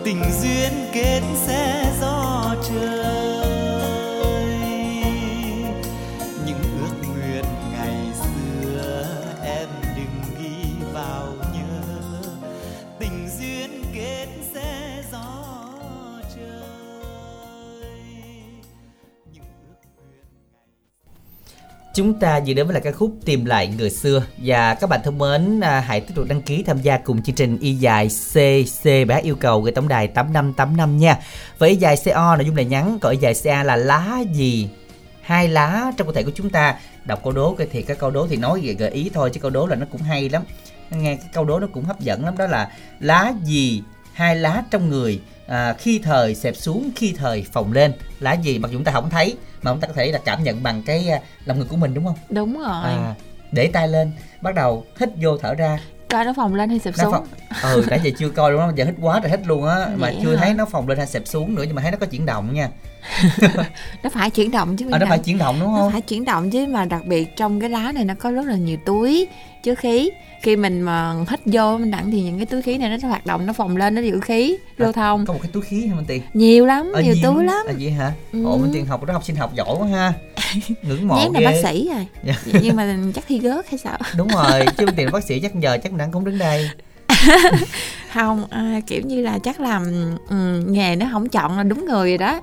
[0.03, 2.20] Tình duyên kết sẽ gió
[22.01, 24.99] Chúng ta vừa đến với là ca khúc Tìm lại người xưa và các bạn
[25.03, 28.07] thân mến à, hãy tiếp tục đăng ký tham gia cùng chương trình Y dài
[28.07, 28.39] CC
[28.83, 31.17] C hát yêu cầu gửi tổng đài 8585 nha.
[31.57, 34.69] với Y dài CO nội dung là nhắn, còn Y dài CA là lá gì?
[35.21, 36.75] Hai lá trong cơ thể của chúng ta.
[37.05, 39.51] Đọc câu đố thì các câu đố thì nói về gợi ý thôi chứ câu
[39.51, 40.43] đố là nó cũng hay lắm.
[40.89, 43.83] Nghe cái câu đố nó cũng hấp dẫn lắm đó là lá gì
[44.13, 48.59] hai lá trong người à, khi thời xẹp xuống khi thời phồng lên lá gì
[48.59, 50.83] mặc dù chúng ta không thấy mà chúng ta có thể là cảm nhận bằng
[50.83, 52.15] cái à, lòng ngực của mình đúng không?
[52.29, 52.83] Đúng rồi.
[52.83, 53.15] À,
[53.51, 55.79] để tay lên bắt đầu hít vô thở ra.
[56.09, 57.11] Coi nó phồng lên hay sụp nó xuống?
[57.11, 57.27] phồng
[57.63, 60.11] ừ nãy giờ chưa coi luôn á giờ hít quá rồi hít luôn á mà
[60.21, 60.45] chưa hả?
[60.45, 62.53] thấy nó phồng lên hay xẹp xuống nữa nhưng mà thấy nó có chuyển động
[62.53, 62.69] nha
[64.03, 65.91] nó phải chuyển động chứ ờ nó phải chuyển động đúng nó không?
[65.91, 68.55] phải chuyển động chứ mà đặc biệt trong cái lá này nó có rất là
[68.55, 69.27] nhiều túi
[69.63, 70.09] chứa khí.
[70.41, 73.25] Khi mình mà hít vô mình đặng thì những cái túi khí này nó hoạt
[73.25, 75.25] động nó phồng lên nó giữ khí lưu thông.
[75.25, 76.21] có một cái túi khí hả Minh Tiền?
[76.33, 77.65] Nhiều lắm Ờ, nhiều túi lắm.
[77.67, 78.11] à, vậy hả?
[78.31, 78.45] Ừ.
[78.45, 80.13] ồ Minh Tiền học đó học sinh học giỏi quá ha.
[80.83, 82.33] Ngưỡng mộ nhém là bác sĩ rồi Dạ.
[82.61, 83.97] nhưng mà chắc thi rớt hay sao?
[84.17, 86.69] Đúng rồi chứ Minh Tiền bác sĩ chắc giờ chắc đang cũng đứng đây
[88.13, 89.81] không à, kiểu như là chắc là
[90.29, 92.41] ừ, nghề nó không chọn là đúng người rồi đó.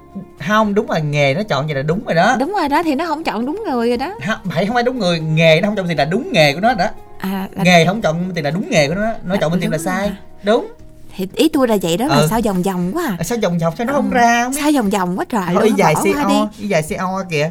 [0.49, 2.37] Không đúng rồi nghề nó chọn vậy là đúng rồi đó.
[2.41, 4.15] Đúng rồi đó thì nó không chọn đúng người rồi đó.
[4.27, 6.61] Không phải không phải đúng người nghề nó không chọn thì là đúng nghề của
[6.61, 6.87] nó đó.
[7.19, 9.71] À là, nghề không chọn thì là đúng nghề của nó nó chọn bên tiền
[9.71, 10.07] là sai.
[10.09, 10.17] Rồi.
[10.43, 10.73] đúng.
[11.17, 12.27] Thì ý tôi là vậy đó mà Ừ.
[12.31, 13.17] sao vòng vòng quá à.
[13.19, 14.15] À, sao vòng dọc sao nó không Ừ.
[14.15, 14.59] ra không biết.
[14.63, 16.69] sao vòng vòng quá trời thôi luôn, y dài qua CO đi.
[16.69, 17.51] dài CO kìa.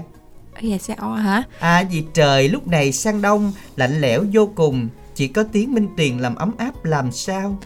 [0.60, 1.44] Y dài CO hả?
[1.60, 4.88] À vì trời lúc này sang đông lạnh lẽo vô cùng
[5.18, 7.58] chỉ có tiếng minh tiền làm ấm áp làm sao?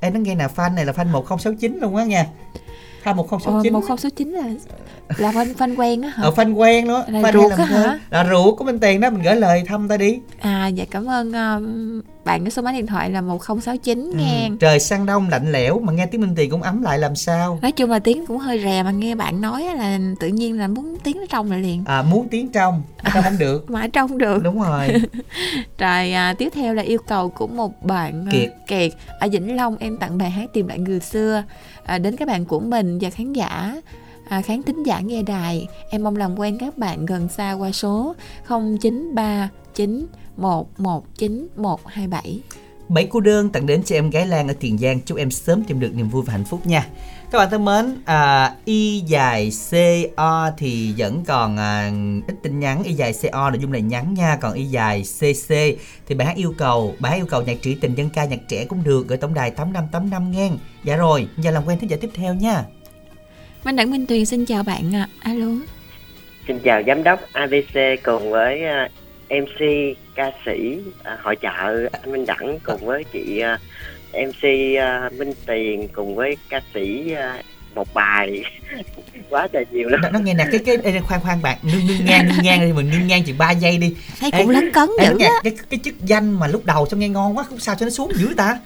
[0.00, 2.26] Em nó nghe nè, fan này là fan 1069 luôn á nha
[3.04, 4.42] fan Ờ, 1069 một không số chín là
[5.18, 6.22] là fan fan quen á hả?
[6.22, 7.04] Ở fan quen đó.
[7.08, 7.98] Là fan ruột á hả?
[8.10, 10.18] là ruột của minh tiền đó mình gửi lời thăm ta đi.
[10.40, 11.60] À dạ cảm ơn ờ,
[12.24, 14.50] bạn cái số máy điện thoại là 1069 Ừ, nghe.
[14.60, 17.58] trời sang đông lạnh lẽo mà nghe tiếng minh tiền cũng ấm lại làm sao?
[17.62, 20.68] Nói chung là tiếng cũng hơi rè mà nghe bạn nói là tự nhiên là
[20.68, 21.82] muốn tiếng nó trong lại liền.
[21.86, 22.82] À muốn tiếng trong
[23.14, 23.70] trong không được.
[23.70, 24.42] Mà trong được.
[24.42, 24.88] Đúng rồi.
[25.78, 28.50] Rồi à, tiếp theo là yêu cầu của một bạn à, Kiệt.
[28.66, 28.92] Kiệt.
[29.20, 31.42] Ở Vĩnh Long em tặng bài hát tìm lại người xưa
[31.84, 33.80] à, đến các bạn của mình và khán giả.
[34.28, 37.72] À, khán thính giả nghe đài em mong làm quen các bạn gần xa qua
[37.72, 38.14] số
[38.48, 40.06] 0939
[40.36, 42.40] 119127
[42.88, 45.00] Bảy cô đơn tặng đến cho em gái Lan ở Tiền Giang.
[45.00, 46.86] Chúc em sớm tìm được niềm vui và hạnh phúc nha.
[47.32, 51.90] Các bạn thân mến à, Y dài CO thì vẫn còn à,
[52.26, 52.82] ít tin nhắn.
[52.84, 54.36] Y dài CO nội dung là nhắn nha.
[54.40, 55.54] Còn Y dài CC
[56.06, 58.38] thì bài hát yêu cầu Bài hát yêu cầu nhạc trữ tình dân ca nhạc
[58.48, 60.50] trẻ cũng được Gửi tổng đài 8585 nghe
[60.84, 62.64] Dạ rồi, giờ làm quen thính giả tiếp theo nha.
[63.64, 65.08] Minh Đẳng Minh Tuyền xin chào bạn ạ.
[65.20, 65.46] Alo.
[66.48, 68.88] Xin chào giám đốc ABC cùng với à,
[69.30, 69.60] MC
[70.14, 73.58] ca sĩ à, hội chợ anh Minh Đẳng cùng với chị à,
[74.12, 77.42] MC à, Minh Tiền cùng với ca sĩ à,
[77.74, 78.44] một bài.
[79.30, 80.00] Quá trời nhiều lắm.
[80.00, 82.60] Nó, nó nghe nè, cái cái ê, khoan khoan bạn Nương nương ngang, nương ngang
[82.60, 83.94] đi, mình nương ngang chừng 3 giây đi.
[84.20, 85.30] Thấy Ê, cũng lấn cấn Ê, dữ á.
[85.44, 87.90] cái, cái chức danh mà lúc đầu sao nghe ngon quá khúc sau cho nó
[87.90, 88.58] xuống dữ ta.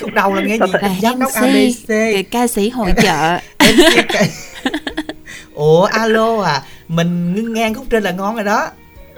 [0.00, 0.72] Khúc đầu là nghe gì?
[0.72, 1.90] Là giám đốc ABC
[2.30, 3.40] ca sĩ hội ca-
[5.54, 8.68] ủa alo à mình ngưng ngang khúc trên là ngon rồi đó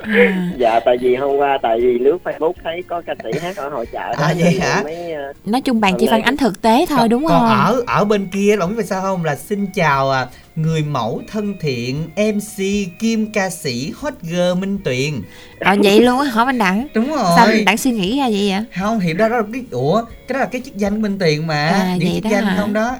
[0.03, 3.57] à, dạ tại vì hôm qua tại vì lướt facebook thấy có ca sĩ hát
[3.57, 4.81] ở hội chợ đó À, vậy nên hả?
[4.85, 7.49] mới ờ, nói chung bạn chỉ phản ánh thực tế thôi đúng còn không?
[7.49, 9.25] ở ở bên kia bạn biết vì sao không?
[9.25, 10.27] Là xin chào à,
[10.57, 12.65] người mẫu thân thiện mc
[12.99, 15.23] kim ca sĩ hot girl minh tuyền.
[15.61, 16.87] Ờ vậy luôn á hả anh đặng?
[16.95, 18.65] Đúng rồi sao anh đặng suy nghĩ ra vậy vậy?
[18.81, 21.19] Không thì đó, đó là cái ủa cái đó là cái chức danh của minh
[21.19, 21.69] tuyền mà.
[21.69, 22.57] À, Những vậy chức đó danh hả?
[22.61, 22.97] không đó.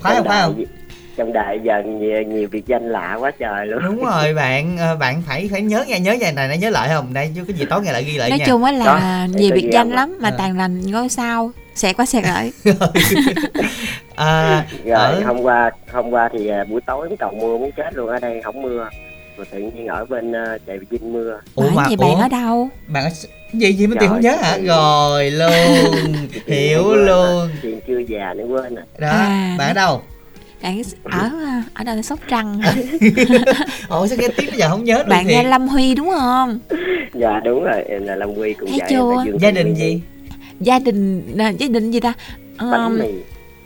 [0.00, 0.64] Phải không phải không
[1.20, 3.82] trong đại giờ nhiều, nhiều biệt danh lạ quá trời luôn.
[3.84, 6.88] Đúng rồi bạn ờ, bạn phải phải nhớ nha nhớ nha này này nhớ lại
[6.88, 7.12] không?
[7.14, 8.44] Đây chứ cái gì tối ngày lại ghi lại nói nha.
[8.48, 9.00] chung á là Đó,
[9.38, 9.96] nhiều biệt nhiên danh mà.
[9.96, 10.34] lắm mà À.
[10.38, 12.52] toàn là ngôi sao xẹt qua xẹt lại
[14.16, 17.94] à, rồi ở hôm qua hôm qua thì à, buổi tối cầu mưa muốn chết
[17.94, 18.88] luôn ở đây không mưa.
[19.36, 21.40] Rồi tự nhiên ở bên uh, chạy Vinh mưa.
[21.54, 22.68] Ủa mà vậy bạn ở đâu?
[22.86, 23.10] Bạn ở
[23.52, 24.58] gì gì tuyền Trời, không nhớ hả?
[24.58, 25.50] rồi luôn.
[26.46, 27.48] Hiểu luôn.
[27.62, 29.54] chuyện chưa già nữa quên à đó À.
[29.58, 30.02] bạn ở đâu
[30.62, 31.30] bạn ở
[31.74, 32.60] ở đâu sóc trăng.
[33.88, 35.32] Ủa sao nghe tiếng bây giờ không nhớ được bạn thiệt?
[35.32, 36.58] Nghe lâm huy đúng không?
[37.14, 39.24] Dạ đúng rồi em là Lâm Quy cùng Thấy chưa?
[39.40, 40.00] gia đình gì?
[40.60, 42.12] Gia đình à, gia đình gì ta?
[42.58, 43.06] Bánh mì.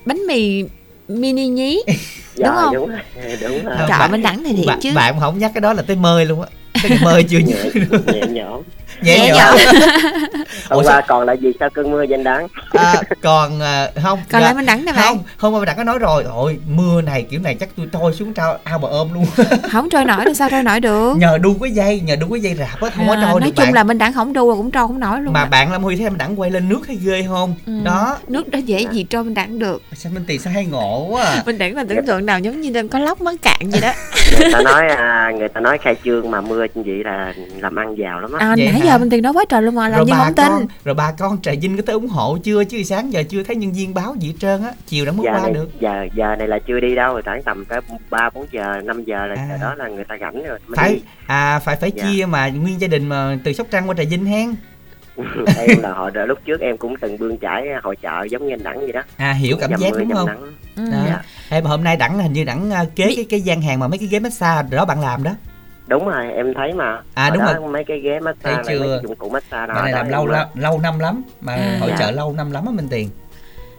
[0.05, 0.65] bánh mì
[1.09, 1.83] mini nhí.
[2.37, 2.75] Dạ, đúng không?
[2.75, 3.75] đúng rồi đúng rồi.
[3.89, 5.97] Trời bạn- mình đẳng thì thiệt bạn, chứ bạn không nhắc cái đó là tới
[5.97, 6.49] mơi luôn á.
[6.83, 7.57] Tới mơi chưa nhớ
[8.13, 8.63] nhẹ nhõm
[9.05, 9.57] nhẹ Nhẹ nhõm
[10.69, 12.47] hôm Ủa qua còn là gì sao cơn mưa danh đáng?
[12.71, 15.05] À, còn à, không còn dạ, lại mình đẳng nè bạn.
[15.07, 16.25] Không hôm qua bạn có nói rồi.
[16.25, 19.27] Ôi mưa này kiểu này chắc tôi trôi xuống trao ao bà ôm luôn.
[19.73, 21.15] Không trôi nổi thì sao trôi nổi được?
[21.19, 23.49] Nhờ đu cái dây nhờ đu cái dây rạp á không có À, trôi nói
[23.49, 25.41] được chung bạn là mình đẳng không đu là cũng trôi không nổi luôn mà
[25.41, 25.47] á.
[25.47, 27.55] bạn Lâm Huy thấy em đẳng quay lên nước hay ghê không?
[27.67, 27.73] Ừ.
[27.85, 28.17] đó.
[28.29, 29.83] nước đó dễ gì trôi mình đẳng được.
[29.95, 31.43] Sao Minh Tiền sao hay ngộ quá à.
[31.47, 33.93] mình đẳng là tưởng tượng nào giống như đang có lóc mắc cạn vậy đó.
[34.41, 37.77] Người ta nói à, người ta nói khai trương mà mưa như vậy là làm
[37.77, 38.47] ăn giàu lắm á.
[38.47, 38.94] À, Vậy nãy hả?
[38.95, 40.67] Giờ mình tiền nói quá trời luôn mà làm rồi như bà không tin con
[40.85, 43.57] rồi bà con trà vinh có tới ủng hộ chưa chứ sáng giờ chưa thấy
[43.57, 46.07] nhân viên báo gì hết trơn á chiều đã mới giờ qua này được giờ
[46.15, 47.81] giờ này là chưa đi đâu rồi khoảng tầm tới
[48.11, 49.47] ba bốn giờ năm giờ là À.
[49.51, 51.03] giờ đó là người ta rảnh rồi mới phải đi.
[51.27, 52.05] à phải phải Dạ.
[52.05, 54.55] chia mà nguyên gia đình mà từ sóc trăng qua trà vinh hen
[55.57, 58.63] em là họ lúc trước em cũng từng bươn trải hội chợ giống như anh
[58.63, 60.43] đẳng vậy đó à hiểu cảm giác mưa, đúng không nắng.
[60.77, 60.85] Ừ.
[60.93, 60.99] đó.
[61.07, 61.23] Dạ.
[61.49, 63.99] em hôm nay đẳng hình như đẳng à, kế cái cái gian hàng mà mấy
[63.99, 65.31] cái ghế massage đó bạn làm đó
[65.87, 67.73] đúng rồi em thấy mà À, Hồi đúng đó rồi.
[67.73, 68.95] mấy cái ghế massage Thấy mấy chưa?
[68.97, 71.53] cái dụng cụ massage đó bạn này đó làm lâu là- lâu năm lắm mà
[71.55, 71.77] À.
[71.81, 71.97] hội Dạ.
[71.99, 73.09] chợ lâu năm lắm á minh tiền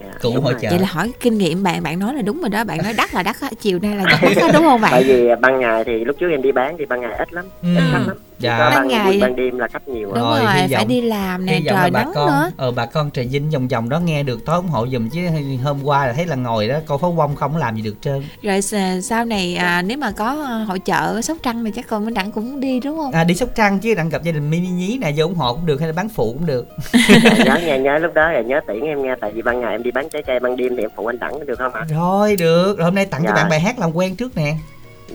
[0.01, 0.67] Dạ, Cụ hội chợ.
[0.69, 3.13] vậy là hỏi kinh nghiệm bạn bạn nói là đúng rồi đó bạn nói đắt
[3.13, 4.19] là đắt á chiều nay là đắt
[4.53, 7.01] đúng không tại bạn vì ban ngày thì lúc trước em đi bán thì ban
[7.01, 7.67] ngày ít lắm Ừ.
[7.75, 8.59] ít khách lắm Dạ.
[8.59, 11.01] Ban ban ngày- ban đêm là khách nhiều đúng Rồi, rồi, hy phải vọng- đi
[11.01, 12.51] làm nè trời bà nắng con nữa.
[12.57, 15.21] ờ bà con trà vinh vòng vòng đó nghe được tối ủng hộ giùm chứ
[15.63, 17.95] hôm qua là thấy là ngồi đó coi pháo bông không có làm gì được
[18.01, 18.23] trơn.
[18.43, 18.61] Rồi
[19.01, 22.05] sau này à, nếu mà có à, hội chợ ở sóc trăng thì chắc con
[22.05, 23.11] minh đặng cũng đi đúng không?
[23.11, 25.53] À, đi sóc trăng chứ đặng gặp gia đình mini nhí nè vô ủng hộ
[25.53, 26.67] cũng được hay là bán phụ cũng được.
[27.45, 29.83] Nhớ nghe nhớ lúc đó là nhớ tiễn em nghe tại vì ban ngày em
[29.83, 31.81] đi bán trái cây ban đêm thì em phụ anh đẳng được không ạ?
[31.89, 32.77] Rồi được.
[32.77, 33.35] Rồi hôm nay tặng cho Dạ.
[33.35, 34.55] bạn bài hát làm quen trước nè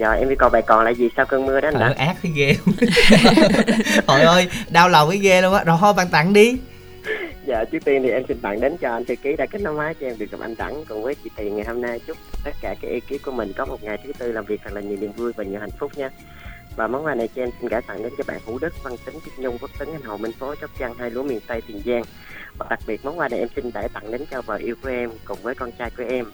[0.01, 1.95] giờ em đi coi bài còn lại gì sau cơn mưa đó anh ơi, đẳng
[1.95, 2.57] ác cái ghê
[4.09, 6.57] Trời ơi đau lòng cái ghê luôn á rồi thôi bạn tặng đi
[7.47, 9.75] Dạ trước tiên thì em xin tặng đến cho anh thư ký đã kết nối
[9.75, 12.17] máy cho em được gặp anh Đẳng cùng với chị Tiền ngày hôm nay chúc
[12.45, 14.81] tất cả các ekip của mình có một ngày thứ tư làm việc thật là
[14.81, 16.11] nhiều niềm vui và nhiều hạnh phúc nha.
[16.77, 18.97] Và món quà này cho em xin gửi tặng đến cho bạn Hữu Đức, Văn
[19.07, 21.63] Tính, Trúc Nhung, Quốc Tấn, Anh Hồ, Minh Phố, Sóc Trăng, hai lúa miền Tây,
[21.67, 22.03] Tiền Giang.
[22.59, 24.89] Và đặc biệt món quà này em xin gửi tặng đến cho vợ yêu của
[24.89, 26.27] em cùng với con trai của em.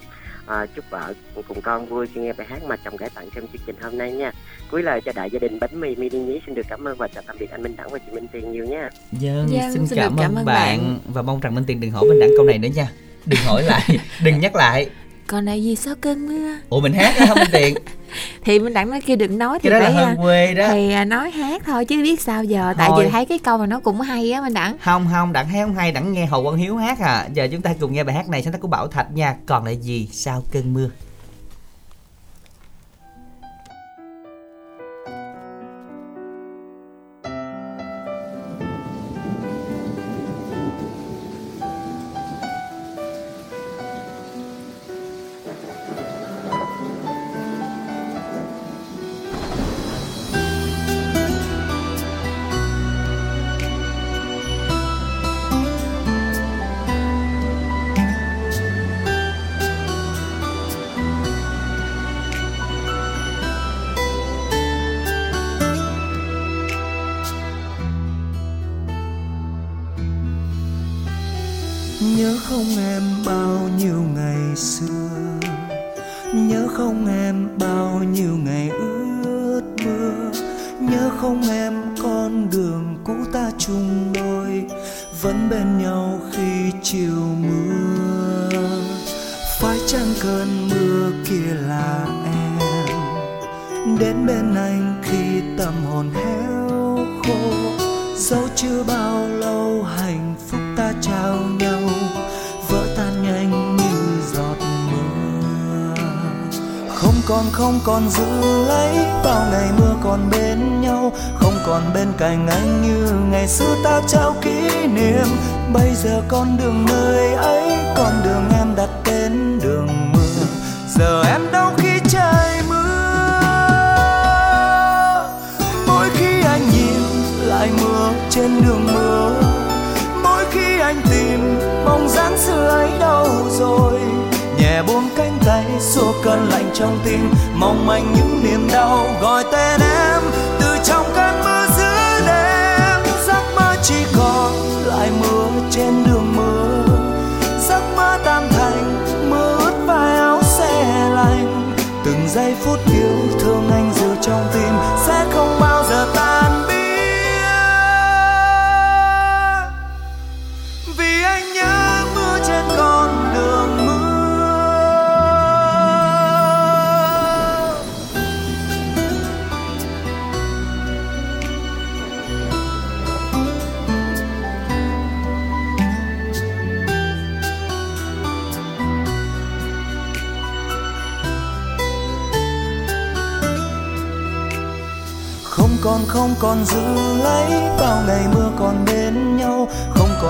[0.47, 1.15] À, chúc vợ
[1.49, 3.99] cùng con vui khi nghe bài hát mà chồng gửi tặng trong chương trình hôm
[3.99, 4.33] nay nha.
[4.71, 7.09] Cuối lời cho đại gia đình bánh mì mini nhí xin được cảm ơn và
[7.09, 8.91] chào tạm biệt anh Minh Đẳng và chị Minh Tiền nhiều nha.
[9.13, 10.45] Dân, Dân, xin, xin cảm, cảm ơn bạn.
[10.45, 10.99] bạn.
[11.15, 12.89] và mong rằng Minh Tiền đừng hỏi Minh Đẳng câu này nữa nha
[13.27, 13.83] đừng hỏi lại
[14.25, 14.87] đừng nhắc lại
[15.27, 17.75] còn này gì sau cơn mưa ủa mình hát không Minh Tiền
[18.45, 20.69] thì minh đặng nói kia đừng nói thì cái đó là phải à, quê đó.
[20.71, 22.75] thì à, nói hát thôi chứ biết sao giờ.
[22.79, 23.05] Tại Thôi.
[23.05, 25.65] vì thấy cái câu mà nó cũng hay á minh đặng không không đặng hát
[25.65, 27.29] không hay đặng nghe hồ quang hiếu hát à.
[27.35, 29.37] Giờ chúng ta cùng nghe bài hát này sáng tác của bảo thạch nha.
[29.47, 30.89] Còn lại gì sau cơn mưa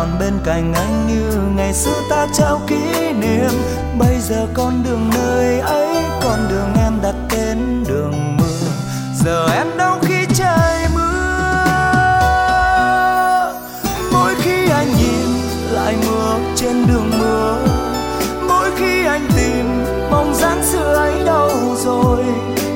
[0.07, 3.51] còn bên cạnh anh như ngày xưa ta trao kỷ niệm.
[3.99, 5.89] Bây giờ con đường nơi ấy,
[6.23, 8.69] con đường em đặt tên đường mưa.
[9.25, 11.03] Giờ em đâu khi trời mưa.
[14.13, 15.27] Mỗi khi anh nhìn
[15.71, 17.59] lại mưa trên đường mưa.
[18.49, 21.51] Mỗi khi anh tìm mong dáng xưa ấy đâu
[21.85, 22.25] rồi.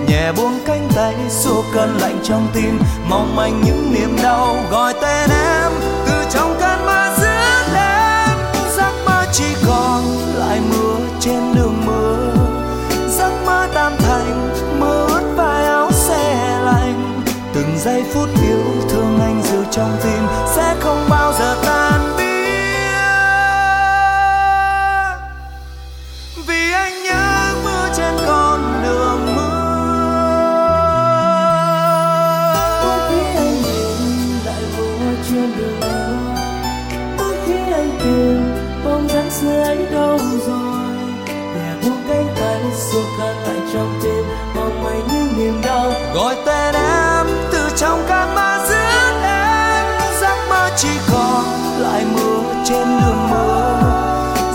[0.09, 2.78] Nhẹ buông cánh tay, xua cơn lạnh trong tim.
[3.09, 5.49] Mong manh những niềm đau, gọi tên em.
[11.21, 12.35] Trên đường mưa
[13.09, 14.51] giấc mơ tan thành
[14.81, 17.23] mưa ướt vai áo xe lạnh.
[17.55, 20.20] Từng giây phút yêu thương anh giữ trong tim.
[46.15, 48.77] Gọi tên em từ trong cơn mơ giữa
[49.23, 49.87] em.
[50.21, 51.45] Giấc mơ chỉ còn
[51.79, 53.81] lại mưa trên đường mơ.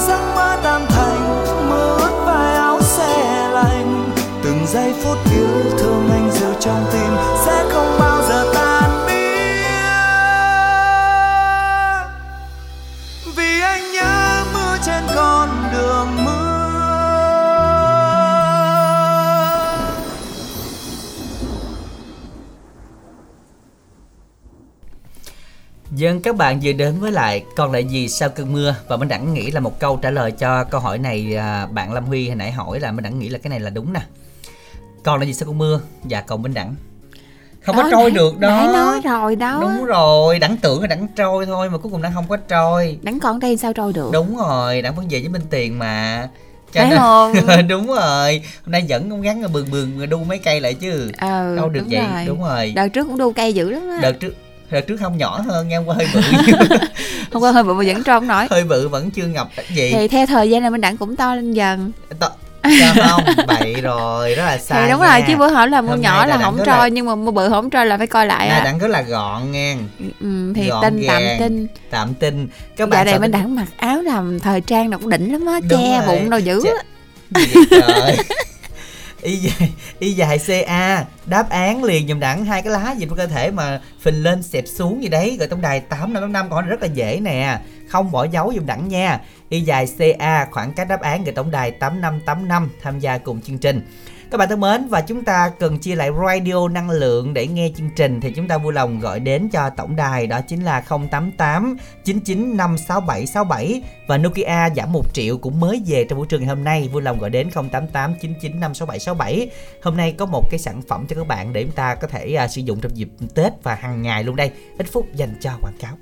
[0.08, 4.14] Giấc mơ tan thành mưa ướt vai áo xe lạnh.
[4.44, 7.35] Từng giây phút yêu thương anh giữ trong tim.
[26.06, 29.08] Dân các bạn vừa đến với lại còn lại gì sau cơn mưa và mình
[29.08, 32.28] đẳng nghĩ là một câu trả lời cho câu hỏi này à, bạn Lâm Huy
[32.28, 34.00] hồi nãy hỏi là mình đẳng nghĩ là cái này là đúng nè.
[35.04, 35.80] Còn lại gì sau cơn mưa?
[36.08, 36.76] Dạ còn Minh đẳng.
[37.62, 38.48] Không có Đó, trôi nãy- được đó.
[38.50, 42.02] nãy nói rồi đó Đúng rồi, đẳng tưởng là đẳng trôi thôi mà cuối cùng
[42.02, 42.98] đẳng không có trôi.
[43.02, 46.28] đẳng còn đây sao trôi được Đúng rồi, đẳng vẫn về với Minh Tiền mà.
[46.74, 47.34] Phải không?
[47.68, 48.42] đúng rồi.
[48.66, 51.12] Hôm nay vẫn không gắn bường bường đu mấy cây lại chứ.
[51.18, 52.02] ờ Đâu được vậy.
[52.16, 52.26] rồi.
[52.28, 52.74] Đúng rồi.
[52.76, 54.34] đợt trước cũng đu cây dữ lắm á Đợt trước
[54.72, 56.22] đợt trước không nhỏ hơn nha, qua hơi bự.
[57.34, 59.92] hôm qua hơi bự mà vẫn trâu không nổi hơi bự vẫn chưa ngập gì.
[59.94, 62.30] thì theo thời gian này mình đặng cũng to lên dần To,
[62.80, 63.46] Sao không?
[63.48, 65.08] Bậy rồi, rất là sai thì đúng nha.
[65.12, 67.32] rồi chứ bữa hỏi là mua nhỏ là là không trôi là- nhưng mà mua
[67.32, 69.76] bự không trôi là phải coi lại Này á đặng rất là gọn nha
[70.22, 71.40] ừ, thì gọn tin tạm gàng.
[71.40, 72.48] tin Tạm tin
[72.78, 75.46] Các bạn này sợ mình đặng mặc áo làm thời trang nào cũng đỉnh lắm
[75.46, 78.18] á che bụng đâu dữ vậy trời
[79.26, 83.18] y dài, y dài CA đáp án liền dùm đẳng hai cái lá gì trong
[83.18, 85.36] cơ thể mà phình lên xẹp xuống gì đấy.
[85.40, 87.60] Rồi tổng đài tám năm năm còn rất là dễ nè.
[87.88, 89.20] Không bỏ dấu dùm đẳng nha
[89.50, 93.58] y dài CA khoảng cách đáp án gửi tổng đài 8585 tham gia cùng chương
[93.58, 93.82] trình.
[94.32, 97.72] Các bạn thân mến và chúng ta cần chia lại radio năng lượng để nghe
[97.76, 100.82] chương trình thì chúng ta vui lòng gọi đến cho tổng đài đó chính là
[100.82, 106.42] 088 99 567 67 và Nokia giảm 1 triệu cũng mới về trong buổi trường
[106.42, 109.50] ngày hôm nay vui lòng gọi đến 088 99 567 67
[109.82, 112.38] hôm nay có một cái sản phẩm cho các bạn để chúng ta có thể
[112.46, 114.52] uh, sử dụng trong dịp Tết và hàng ngày luôn đây.
[114.78, 115.98] Ít phút dành cho quảng cáo.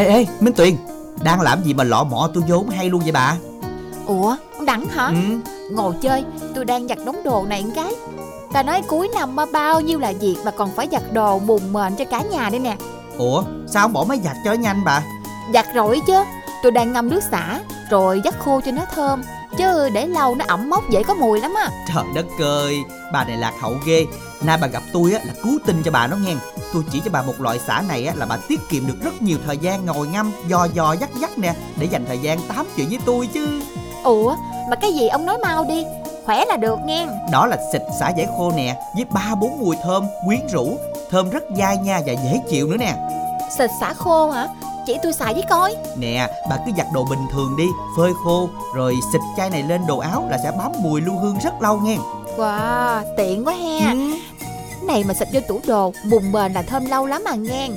[0.00, 0.76] Ê ê Minh Tuyền
[1.24, 3.36] Đang làm gì mà lọ mọ tôi vốn hay luôn vậy bà?
[4.06, 5.06] Ủa ông Đẳng hả?
[5.06, 5.50] Ừ.
[5.70, 6.24] Ngồi chơi
[6.54, 7.92] tôi đang giặt đống đồ này một cái.
[8.52, 11.72] Ta nói cuối năm mà bao nhiêu là việc Mà còn phải giặt đồ bùn
[11.72, 12.76] mền cho cả nhà đây nè.
[13.18, 15.02] Ủa sao không bỏ máy giặt cho nhanh bà?
[15.54, 16.14] Giặt rồi chứ
[16.62, 19.22] Tôi đang ngâm nước xả Rồi dắt khô cho nó thơm.
[19.56, 21.70] Chứ để lâu nó ẩm mốc dễ có mùi lắm á.
[21.94, 22.78] Trời đất ơi
[23.12, 24.06] bà này lạc hậu ghê
[24.42, 26.34] nay bà gặp tôi á là cứu tinh cho bà nó nghe.
[26.72, 29.22] Tôi chỉ cho bà một loại xả này á là bà tiết kiệm được rất
[29.22, 32.66] nhiều thời gian ngồi ngâm dò dò dắt dắt nè để dành thời gian tám
[32.76, 33.62] chuyện với tôi chứ.
[34.04, 34.36] Ủa
[34.70, 35.84] mà cái gì ông nói mau đi
[36.24, 37.06] Khỏe là được nghe.
[37.32, 40.78] Đó là xịt xả giải khô nè với ba bốn mùi thơm quyến rũ
[41.10, 42.94] thơm rất dai nha và dễ chịu nữa nè.
[43.58, 44.48] Xịt xả khô hả?
[44.86, 45.76] Chỉ tôi xài với coi.
[45.96, 47.66] Nè bà cứ giặt đồ bình thường đi
[47.96, 51.38] phơi khô rồi xịt chai này lên đồ áo là sẽ bám mùi lưu hương
[51.38, 51.96] rất lâu nghe.
[52.36, 53.92] Wow tiện quá ha.
[53.92, 53.98] Ừ.
[54.90, 57.68] Này mà xịt vô tủ đồ Bùn bền là thơm lâu lắm à nghe.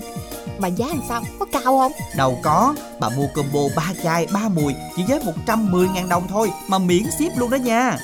[0.57, 1.91] Mà giá làm sao có cao không?
[2.16, 6.51] Đâu có bà mua combo 3 chai 3 mùi chỉ với 110 ngàn đồng thôi
[6.68, 7.97] mà miễn ship luôn đó nha.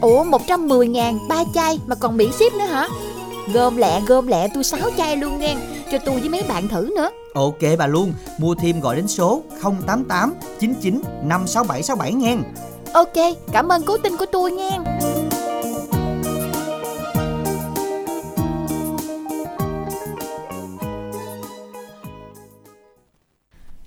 [0.00, 2.88] Ủa 110 ngàn ba chai mà còn miễn ship nữa hả?
[3.54, 5.56] Gom lẹ gom lẹ tôi 6 chai luôn nghe
[5.92, 7.10] Cho tôi với mấy bạn thử nữa.
[7.34, 12.36] Ok bà luôn, mua thêm gọi đến số 088 99 56767 nghe.
[12.92, 14.78] Ok cảm ơn cố tin của tôi nghe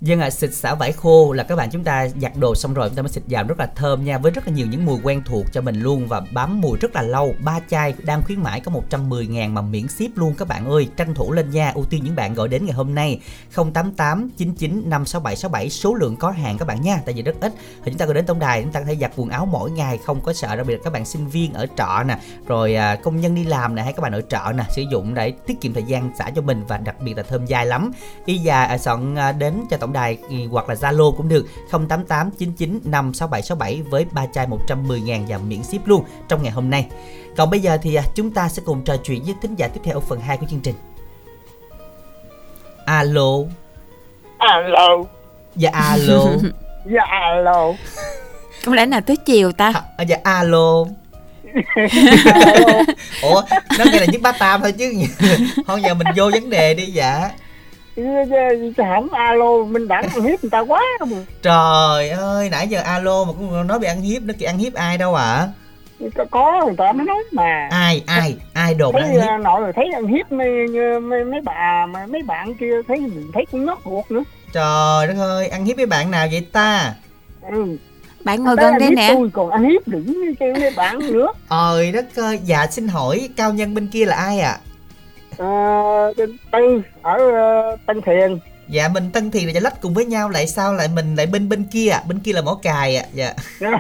[0.08, 2.90] Dân ạ, xịt xả vải khô là các bạn chúng ta giặt đồ xong rồi
[2.90, 5.00] chúng ta mới xịt vào rất là thơm nha với rất là nhiều những mùi
[5.04, 7.36] quen thuộc cho mình luôn và bám mùi rất là lâu.
[7.44, 10.88] Ba chai đang khuyến mãi có 110 ngàn mà miễn ship luôn các bạn ơi.
[10.98, 13.20] Tranh thủ lên nha, ưu tiên những bạn gọi đến ngày hôm nay
[13.56, 17.02] 088 99 56767 số lượng có hàng các bạn nha.
[17.06, 17.54] Tại vì rất ít.
[17.84, 19.72] Thì chúng ta gọi đến tổng đài chúng ta có thể giặt quần áo mỗi
[19.72, 22.76] ngày không có sợ đặc biệt là các bạn sinh viên ở trọ nè, rồi
[22.76, 25.32] à, công nhân đi làm nè hay các bạn ở trọ nè sử dụng để
[25.32, 27.92] tiết kiệm thời gian xả cho mình và đặc biệt là thơm dai lắm.
[28.26, 31.46] Y già à, soạn à, đến cho tổng đài ừ, hoặc là Zalo cũng được
[31.72, 36.70] 088 99 56767 với ba chai 110 ngàn và miễn ship luôn trong ngày hôm
[36.70, 36.88] nay.
[37.38, 39.82] Còn bây giờ thì à, chúng ta sẽ cùng trò chuyện với thính giả tiếp
[39.84, 40.76] theo ở phần 2 của chương trình.
[42.86, 43.38] Alo,
[44.38, 45.04] alo
[45.56, 46.26] dạ alo,
[46.86, 47.74] dạ alo
[48.66, 50.86] Không lẽ nào tới chiều ta à, dạ alo.
[53.22, 53.42] Ủa,
[53.80, 54.94] nó nghe là nhất bá tam thôi chứ.
[55.68, 57.30] Thôi giờ mình vô vấn đề đi dạ.
[58.78, 63.24] Hổng alo minh đẳng ăn hiếp người ta quá mà Trời ơi, nãy giờ alo
[63.24, 65.48] mà cũng nói bị ăn hiếp, nó kìa ăn hiếp ai đâu ạ?
[66.16, 69.30] có, có người ta mới nói mà Ai, ai, ai đồn nó ăn thấy hiếp?
[69.30, 70.50] à, nội rồi thấy ăn hiếp mấy,
[71.02, 74.24] mấy, mấy bà mà mấy bạn kia thấy mình thấy cũng nót ruột nữa
[74.54, 76.94] Trời đất ơi, ăn hiếp với bạn nào vậy ta?
[77.52, 77.78] ừ.
[78.24, 81.92] Bạn ngồi gần đây nè tôi còn ăn hiếp đừng kêu mấy bạn nữa Ôi
[81.92, 84.52] đất ơi, dạ xin hỏi cao nhân bên kia là ai ạ?
[84.52, 84.58] à,
[85.38, 90.30] tư ở ờ, tân thiền Dạ mình Tân Thiền là Chợ Lách cùng với nhau
[90.30, 92.02] lại sao lại mình lại bên bên kia ạ?
[92.08, 93.06] Bên kia là mỏ cài ạ.
[93.14, 93.34] Dạ.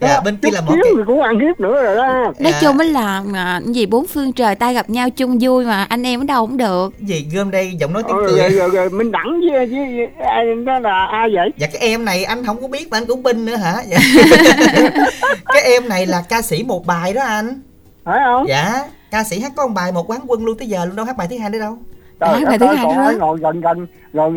[0.00, 0.82] Dạ bên kia là mỏ Chút cài.
[0.84, 2.58] xíu thì cũng ăn hiếp nữa rồi đó Nói Dạ.
[2.60, 5.84] chung á là à, cái gì bốn phương trời tay gặp nhau chung vui mà
[5.88, 8.38] anh em ở đâu cũng được Gì gom đây giọng nói tiếng rồi, cười.
[8.38, 11.82] rồi, rồi, rồi minh đẳng với, với, với ai đó là ai vậy Dạ cái
[11.82, 13.74] em này anh không có biết mà anh cũng binh nữa hả?
[13.88, 13.98] Dạ.
[15.46, 17.60] cái em này là ca sĩ một bài đó anh.
[18.04, 18.84] phải không Dạ.
[19.12, 21.16] Ca sĩ hát có một bài một quán quân luôn tới giờ luôn đâu hát
[21.16, 21.78] bài thứ hai nữa đâu.
[22.20, 24.32] Trời bài đất thứ hai ai ngồi gần gần rồi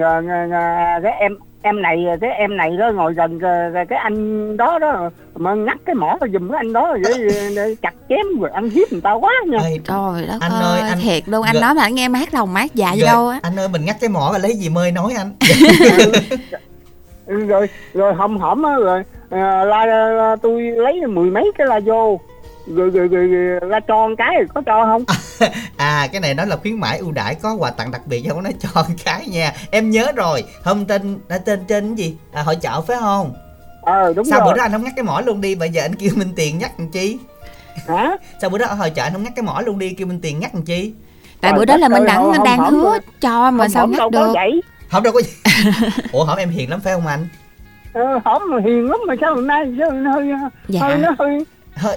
[1.03, 4.80] cái em em này cái em này đó ngồi gần ờ, rồi cái anh đó
[4.80, 8.69] đó mà ngắt cái mỏ giùm cái anh đó để, để chặt chém rồi ăn
[8.69, 9.57] hiếp người ta quá nha.
[9.63, 11.43] Ê, Trời đất Anh ơi, ơi, anh- thiệt luôn.
[11.45, 13.39] Anh Gờ- nói mà anh nghe mát lòng mát dạ gì rồi, đâu á.
[13.43, 15.32] Anh ơi mình ngắt cái mỏ là lấy gì mơi nói anh.
[17.26, 21.67] Ừ, rồi rồi hầm hẩm á rồi ờ, la, la tôi lấy mười mấy cái
[21.67, 22.19] la vô
[22.68, 25.03] rồi rồi, rồi, cho một cái có cho không?
[25.78, 28.30] À cái này nói là khuyến mãi ưu đãi có quà tặng đặc biệt chứ
[28.30, 29.53] không có nói cho con cái nha.
[29.72, 32.18] Em nhớ rồi Hôm tên đã tên trên cái gì?
[32.34, 33.34] À, hội chợ phải không?
[33.82, 34.47] Ờ đúng Sao rồi.
[34.51, 35.55] bữa đó anh không ngắt cái mỏ luôn đi?
[35.55, 37.18] Bây giờ anh kêu Minh Tiền nhắc làm chi?
[37.88, 38.18] Hả?
[38.41, 39.89] Sao bữa đó ở hội chợ anh không ngắt cái mỏ luôn đi?
[39.93, 40.93] Kêu Minh Tiền nhắc làm chi?
[41.41, 42.99] Tại Trời bữa đó là mình ơi, đặng không- đang không hứa rồi.
[43.22, 44.32] cho mà Hầm sao đâu được.
[44.34, 44.61] vậy.
[44.91, 45.32] Không đâu có gì.
[46.11, 47.28] Ủa hỏi em hiền lắm phải không anh.
[47.93, 50.28] Ờ, hẩm mà hiền lắm mà sao hôm nay sao nó hơi
[50.68, 50.80] Dạ.
[50.82, 51.43] hơi nó hơi Hơ,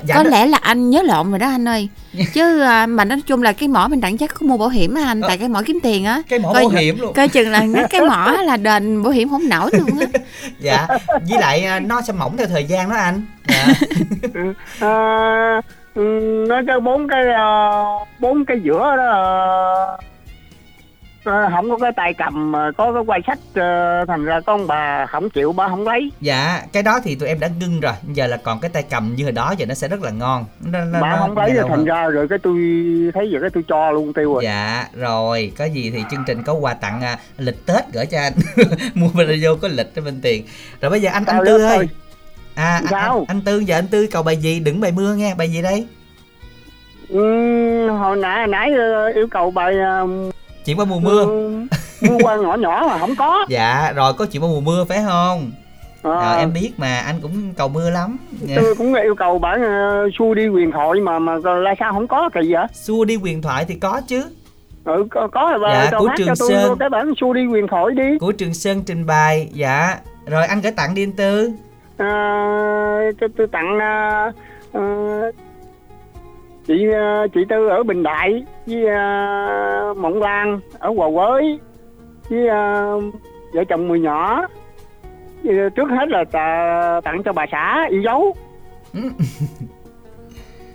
[0.04, 1.88] dạ Có đó- lẽ là anh nhớ lộn rồi đó anh ơi.
[2.34, 4.94] Chứ à, mà nói chung là cái mỏ mình đặng chắc có mua bảo hiểm
[4.94, 6.22] á anh Tại cái mỏ kiếm tiền á.
[6.28, 7.12] Cái mỏ Coi- bảo hiểm luôn.
[7.14, 10.06] Coi chừng là cái mỏ là đền bảo hiểm không nổi luôn á.
[10.60, 10.86] Dạ
[11.28, 13.22] Với lại à, nó sẽ mỏng theo thời gian đó anh.
[13.48, 13.66] Dạ.
[14.80, 15.60] Ờ,
[15.94, 16.02] ừ,
[16.48, 17.82] nó cho bốn cái ờ,
[18.18, 19.24] bốn cái giữa đó ờ,
[19.74, 19.96] ờ,
[21.50, 25.30] không có cái tay cầm có cái quay sách ờ, thành ra con bà không
[25.30, 26.10] chịu bà không lấy.
[26.20, 27.92] Dạ cái đó thì tụi em đã ngưng rồi.
[28.12, 30.44] Giờ là còn cái tay cầm như hồi đó giờ nó sẽ rất là ngon.
[30.64, 32.54] Nó, nó, bà nó không lấy rồi thành ra rồi cái tôi
[33.14, 34.44] thấy giờ cái tôi cho luôn tiêu rồi.
[34.44, 35.52] Dạ rồi.
[35.58, 38.32] Có gì thì chương trình có quà tặng à, lịch tết gửi cho anh.
[38.94, 40.44] Mua radio có lịch cho bên tiền.
[40.80, 41.88] Rồi bây giờ anh anh Trời tư ơi?
[42.54, 43.16] À anh, Sao?
[43.16, 44.60] anh, anh tư giờ anh tư cầu bài gì?
[44.60, 45.86] Đừng bài mưa nghe bài gì đây?
[47.08, 50.06] Ừ, hồi nãy nãy ờ, yêu cầu bài ờ,
[50.68, 51.26] chuyện qua mùa mưa.
[52.02, 53.46] mưa qua nhỏ nhỏ mà không có.
[53.48, 55.50] Dạ rồi có chuyện qua mùa mưa phải không?
[56.02, 58.16] Ờ, rồi em biết mà anh cũng cầu mưa lắm.
[58.40, 58.56] Dạ.
[58.60, 62.06] tôi cũng yêu cầu bản uh, xua đi quyền thoại mà mà là sao không
[62.06, 62.66] có kỳ vậy?
[62.72, 64.24] Xua đi quyền thoại thì có chứ.
[64.84, 66.68] Ừ có, có rồi bà Dạ, của Trường cho tôi Sơn.
[66.68, 68.18] vô cái bản xua đi quyền thoại đi.
[68.20, 69.96] Của trường sơn trình bày dạ.
[70.26, 71.52] Rồi anh gửi tặng đi anh tư.
[71.96, 72.06] Ờ,
[73.20, 74.32] cho tôi tặng ờ,
[74.72, 74.82] ờ,
[76.68, 81.58] chị ờ, chị tư ở bình đại với ờ, mộng lan ở hòa quới
[82.30, 83.00] với ờ,
[83.54, 84.46] vợ chồng mười nhỏ.
[85.44, 88.36] Với trước hết là tà- tặng cho bà xã yêu dấu.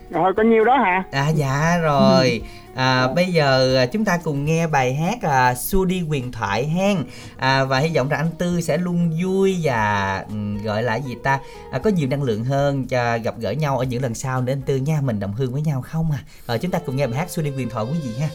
[0.10, 1.04] Rồi có nhiêu đó hả?
[1.12, 2.41] À dạ rồi
[2.76, 6.66] à, Bây giờ à, chúng ta cùng nghe bài hát à, Xua đi quyền thoại
[6.68, 6.98] hen.
[7.38, 11.16] À, Và hy vọng rằng anh Tư sẽ luôn vui Và ừ, gọi là gì
[11.24, 11.40] ta?
[11.72, 14.54] À, Có nhiều năng lượng hơn cho gặp gỡ nhau Ở những lần sau nữa.
[14.54, 16.20] Anh Tư nha Mình đồng hương với nhau không à?
[16.48, 18.30] À chúng ta cùng nghe bài hát Xua đi quyền thoại quý vị ha.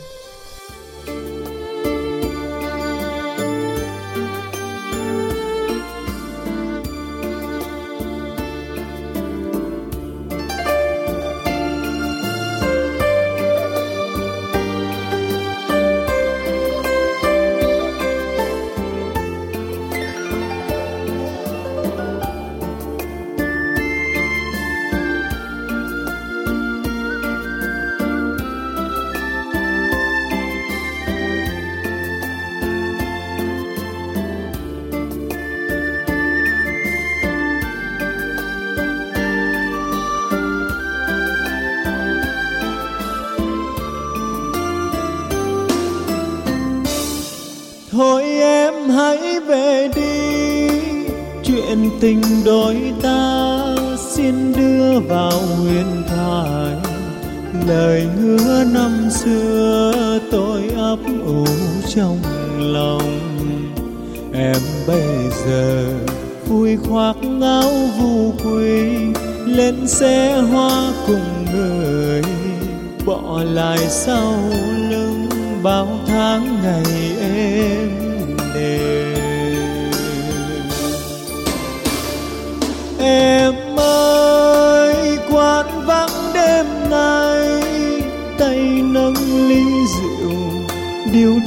[52.00, 56.74] Tình đôi ta xin đưa vào huyền thoại
[57.66, 61.46] Lời hứa năm xưa tôi ấp ủ
[61.88, 62.18] trong
[62.58, 63.20] lòng
[64.32, 65.94] Em bây giờ
[66.46, 68.88] vui khoác áo vu quy,
[69.46, 72.22] Lên xe hoa cùng người
[73.06, 74.34] Bỏ lại sau
[74.90, 75.26] lưng
[75.62, 77.97] bao tháng ngày em.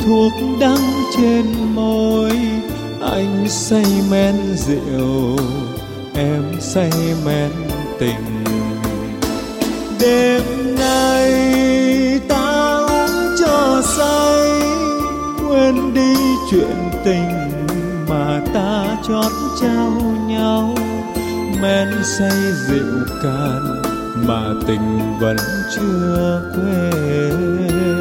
[0.06, 1.45] Thuốc đắng trên
[1.76, 2.32] môi.
[3.02, 5.38] Anh say men rượu,
[6.16, 6.91] Em say
[7.26, 7.52] men
[7.99, 8.43] tình.
[9.99, 10.43] Đêm
[10.80, 11.32] nay
[12.28, 14.62] ta uống cho say,
[15.49, 16.14] Quên đi
[16.52, 17.32] chuyện tình
[18.10, 19.32] mà ta chót
[19.62, 19.91] trao
[20.28, 20.76] nhau.
[21.62, 23.82] Men say rượu cạn
[24.28, 25.38] mà tình vẫn
[25.76, 28.01] chưa quên.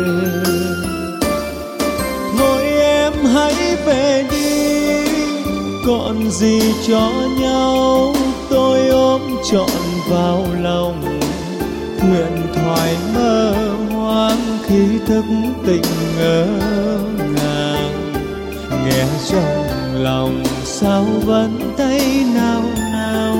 [3.86, 4.50] Về đi.
[5.86, 8.14] Còn gì cho nhau,
[8.50, 9.20] tôi ôm
[9.50, 11.20] trọn vào lòng.
[12.08, 13.54] Nguyện thoại mơ
[13.90, 15.24] hoang khi thức
[15.66, 15.82] tỉnh
[16.18, 16.46] ngỡ
[17.34, 18.12] ngàng.
[18.70, 19.64] Nghe trong
[19.94, 22.62] lòng sao vẫn thấy nào
[22.92, 23.36] nào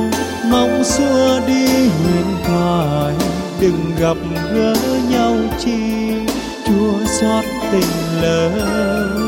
[0.51, 3.15] Mong xua đi huyền thoại,
[3.61, 4.17] Đừng gặp
[4.55, 4.75] gỡ
[5.11, 5.81] nhau chi.
[6.67, 9.20] Chua xót tình lớn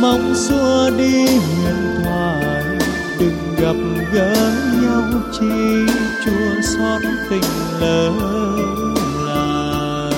[0.00, 2.64] mong xua đi huyền thoại,
[3.18, 3.76] đừng gặp
[4.12, 5.92] gỡ nhau chi
[6.24, 7.42] chua xót tình
[7.80, 8.12] lỡ
[9.26, 10.12] làng.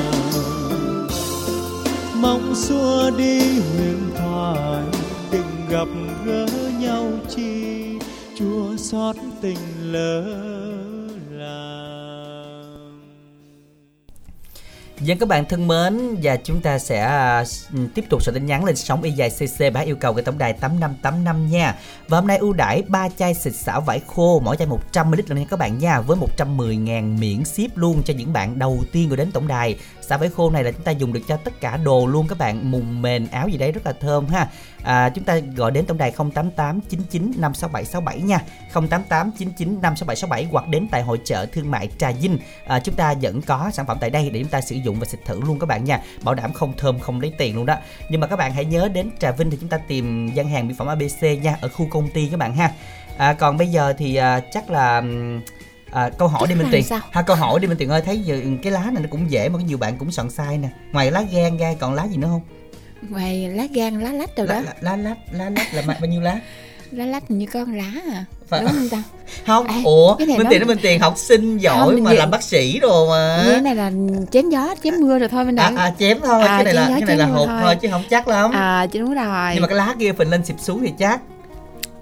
[2.21, 4.85] Mong xua đi huyền thoại,
[5.33, 5.89] đừng gặp
[6.27, 6.47] gỡ
[6.81, 7.85] nhau chi
[8.39, 9.59] chua xót tình
[9.93, 10.62] lỡ
[15.05, 17.45] Dân, các bạn thân mến, và chúng ta sẽ à,
[17.75, 20.25] ừ, tiếp tục sẽ tin nhắn lên sóng y dài CC bả yêu cầu cái
[20.25, 21.75] tổng đài 8585 nha.
[22.09, 25.39] Và hôm nay ưu đãi 3 chai xịt xảo vải khô, mỗi chai 100ml lần
[25.39, 29.17] nha các bạn nha, với 110.000 miễn ship luôn cho những bạn đầu tiên gọi
[29.17, 29.77] đến tổng đài.
[30.03, 32.39] Xả vải khô này là chúng ta dùng được cho tất cả đồ luôn các
[32.39, 34.49] bạn mùng mền áo gì đấy rất là thơm ha.
[34.83, 38.39] À, chúng ta gọi đến tổng đài 088 99 567 67 nha.
[38.73, 42.39] 088 99 567 67 hoặc đến tại hội chợ thương mại Trà Vinh.
[42.67, 45.07] À, chúng ta vẫn có sản phẩm tại đây để chúng ta sử dụng và
[45.07, 46.01] xịt thử luôn các bạn nha.
[46.23, 47.77] Bảo đảm không thơm không lấy tiền luôn đó.
[48.09, 50.69] Nhưng mà các bạn hãy nhớ đến Trà Vinh thì chúng ta tìm gian hàng
[50.69, 52.73] mỹ phẩm ABC nha ở khu công ty các bạn ha.
[53.17, 55.03] À, còn bây giờ thì à, chắc là
[55.93, 56.85] À, câu hỏi đi Minh Tiền.
[57.11, 59.49] ha câu hỏi đi Minh Tiền ơi thấy giờ cái lá này nó cũng dễ
[59.49, 60.69] mà có nhiều bạn cũng soạn sai nè.
[60.93, 62.41] Ngoài lá gan ra còn lá gì nữa không?
[63.11, 64.55] Ngoài lá gan lá lách rồi đó.
[64.61, 66.37] lá, lá lách lá lách là bao nhiêu lá?
[66.91, 68.25] Lá lách như con lá à.
[68.49, 69.03] Phải- đúng không ta?
[69.47, 72.09] Không À, ủa cái này Minh Tiền nó Minh Tiền học sinh giỏi Không, mà
[72.11, 73.45] vậy- làm bác sĩ rồi mà.
[73.53, 73.91] Cái này là
[74.33, 76.75] chém gió chém mưa rồi thôi bên à, đặng à chém thôi À, cái này
[76.75, 77.59] là gió, cái này là hộp thôi.
[77.63, 78.51] thôi chứ không chắc lắm.
[78.51, 79.51] À chứ đúng rồi.
[79.55, 81.21] Nhưng mà cái lá kia phình lên xịp xuống thì chắc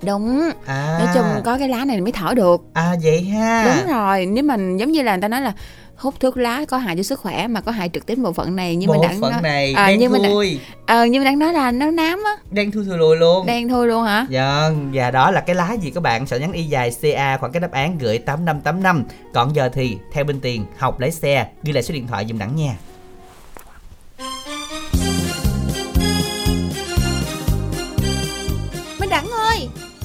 [0.02, 0.50] đúng.
[0.66, 0.96] À.
[0.98, 2.60] Nói chung có cái lá này mới thở được.
[2.72, 3.64] À vậy ha.
[3.66, 5.52] Đúng rồi nếu mình giống như là người ta nói là
[5.96, 8.56] hút thuốc lá có hại cho sức khỏe mà có hại trực tiếp bộ phận
[8.56, 10.60] này nhưng bộ mà đặng phận nói- này à, đen nhưng thui.
[10.86, 12.32] Ờ nhưng mà đang nói là nó nám á.
[12.50, 13.46] Đen thui thùi lùi luôn.
[13.46, 14.26] Đen thôi luôn hả?
[14.30, 16.26] Vâng, và đó là cái lá gì các bạn?
[16.26, 20.24] Soạn nhắn y dài CA khoảng cái đáp án gửi 8585 Còn giờ thì theo
[20.24, 22.72] bên tiền học lái xe Ghi lại số điện thoại dùm đẳng nha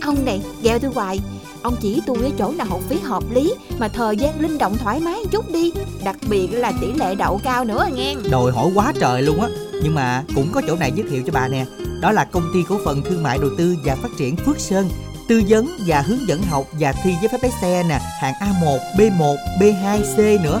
[0.00, 1.20] ông này gheo tôi hoài.
[1.62, 4.76] Ông chỉ tôi cái chỗ nào học phí hợp lý mà thời gian linh động
[4.78, 5.72] thoải mái một chút đi.
[6.04, 8.14] Đặc biệt là tỷ lệ đậu cao nữa nghe.
[8.30, 9.48] Đòi hỏi quá trời luôn á.
[9.82, 11.66] Nhưng mà cũng có chỗ này giới thiệu cho bà nè.
[12.00, 14.88] Đó là công ty cổ phần thương mại đầu tư và phát triển Phước Sơn.
[15.28, 18.00] Tư vấn và hướng dẫn học và thi giấy phép lái xe nè.
[18.20, 20.60] Hạng A1, B1, B2, C nữa.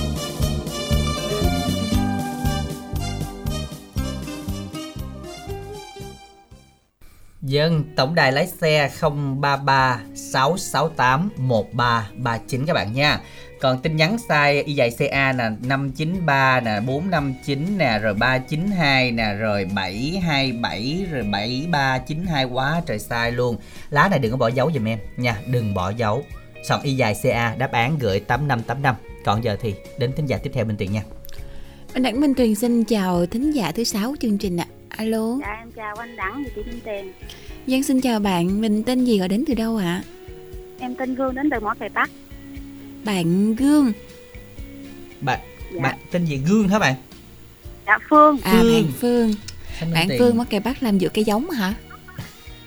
[7.41, 13.19] Dân, tổng đài lái xe 033 668 1339 các bạn nha.
[13.59, 19.33] Còn tin nhắn sai y dài CA là 593 nè 459 nè rồi 392 nè
[19.33, 23.57] rồi 727 rồi 7392 quá trời sai luôn.
[23.89, 26.23] Lá này đừng có bỏ dấu giùm em nha, đừng bỏ dấu.
[26.63, 28.95] Soạn y dài CA đáp án gửi 8585.
[29.25, 31.03] Còn giờ thì đến thính giả tiếp theo bên Tiền nha.
[31.93, 34.65] Anh Đặng Minh Tuyền xin chào thính giả thứ sáu chương trình ạ.
[34.97, 35.37] Alo.
[35.41, 37.13] Dạ em chào anh Đẳng và chị Minh Tiền
[37.67, 40.03] Dân xin chào bạn, mình tên gì gọi đến từ đâu ạ?
[40.79, 42.09] Em tên Gương đến từ Mỏ Cày Bắc
[43.03, 43.91] Bạn Gương.
[45.21, 45.39] Bạn
[45.73, 45.81] Dạ.
[45.81, 46.95] bạn tên gì Gương hả bạn?
[47.87, 48.73] Dạ Phương À Phương.
[48.73, 49.33] bạn Phương.
[49.93, 50.07] Bạn.
[50.19, 51.73] Phương mất cây bắt làm dựa cây giống hả?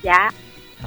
[0.02, 0.30] Dạ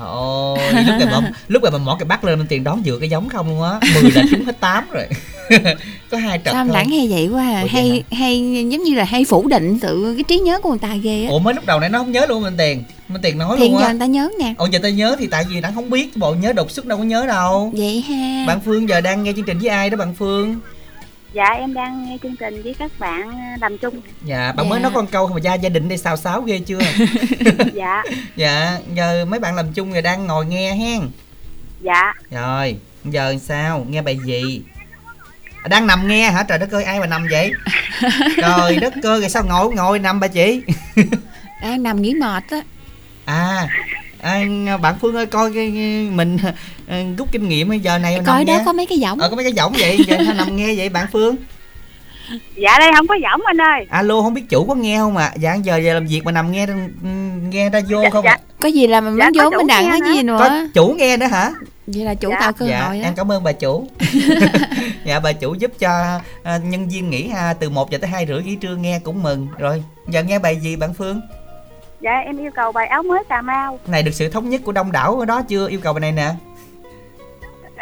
[0.02, 3.10] Ôi, lúc này mà lúc này mà mỏ cái bắt lên Tiền đón dựa cái
[3.10, 5.08] giống không luôn á 10 là trúng hết 8 rồi
[6.12, 7.62] Có hai trận Sao Đặng hay vậy quá à?
[7.62, 8.40] Ủa, hay hay
[8.72, 11.30] giống như là hay phủ định sự cái trí nhớ của người ta ghê á.
[11.32, 13.72] Ủa mới lúc đầu này nó không nhớ luôn Minh Tiền Minh Tiền nói Hiện
[13.72, 14.54] luôn giờ á người ta nhớ nè.
[14.58, 16.98] Ồ giờ ta nhớ thì tại vì Đặng không biết Bộ nhớ đột xuất đâu
[16.98, 18.46] có nhớ đâu Vậy ha.
[18.48, 20.56] Bạn Phương giờ đang nghe chương trình với ai đó bạn Phương
[21.38, 23.32] Dạ em đang nghe chương trình với các bạn
[23.62, 24.02] làm chung.
[24.26, 24.70] Dạ bạn Dạ.
[24.70, 26.80] mới nói con câu mà gia gia đình đây xào xáo ghê chưa?
[27.74, 28.04] Dạ.
[28.36, 31.10] Dạ giờ mấy bạn làm chung rồi đang ngồi nghe hen.
[31.82, 32.14] Dạ.
[32.32, 33.86] Rồi giờ sao?
[33.90, 34.62] Nghe bài gì?
[35.64, 36.44] À, đang nằm nghe hả?
[36.44, 37.52] Trời đất ơi ai mà nằm vậy?
[38.38, 40.62] Trời đất ơi rồi sao ngồi ngồi nằm bà chị?
[41.62, 42.58] Đang nằm nghỉ mệt á.
[43.26, 43.68] à,
[44.22, 44.42] à
[44.82, 46.38] bạn phương ơi coi cái, cái- mình
[46.88, 48.64] à, rút kinh nghiệm bây giờ này Coi đó nghe.
[48.66, 49.20] có mấy cái giọng.
[49.20, 51.36] ờ có mấy cái giọng vậy giờ nằm nghe vậy bạn phương
[52.56, 55.34] Dạ đây không có giọng anh ơi alo không biết chủ có nghe không à
[55.40, 56.68] dạ giờ giờ làm việc mà nằm nghe
[57.50, 58.32] nghe ra vô Dạ, không dạ.
[58.32, 58.40] à?
[58.60, 60.08] Có gì là mình Dạ, muốn vốn chủ mình đặng nữa.
[60.16, 60.38] gì nữa.
[60.40, 61.52] có chủ nghe nữa hả
[61.88, 62.40] Vậy là chủ Dạ.
[62.40, 63.08] tạo cơ dạ hội á.
[63.08, 63.88] em cảm ơn bà chủ
[65.06, 68.26] dạ bà chủ giúp cho à, nhân viên nghỉ ha từ 1 giờ tới hai
[68.28, 71.22] rưỡi nghỉ trưa nghe cũng mừng rồi giờ nghe bài gì bạn phương
[72.02, 73.80] Dạ em yêu cầu bài áo mới Cà Mau.
[73.88, 75.68] Này được sự thống nhất của đông đảo ở đó chưa?
[75.70, 76.30] Yêu cầu bài này nè.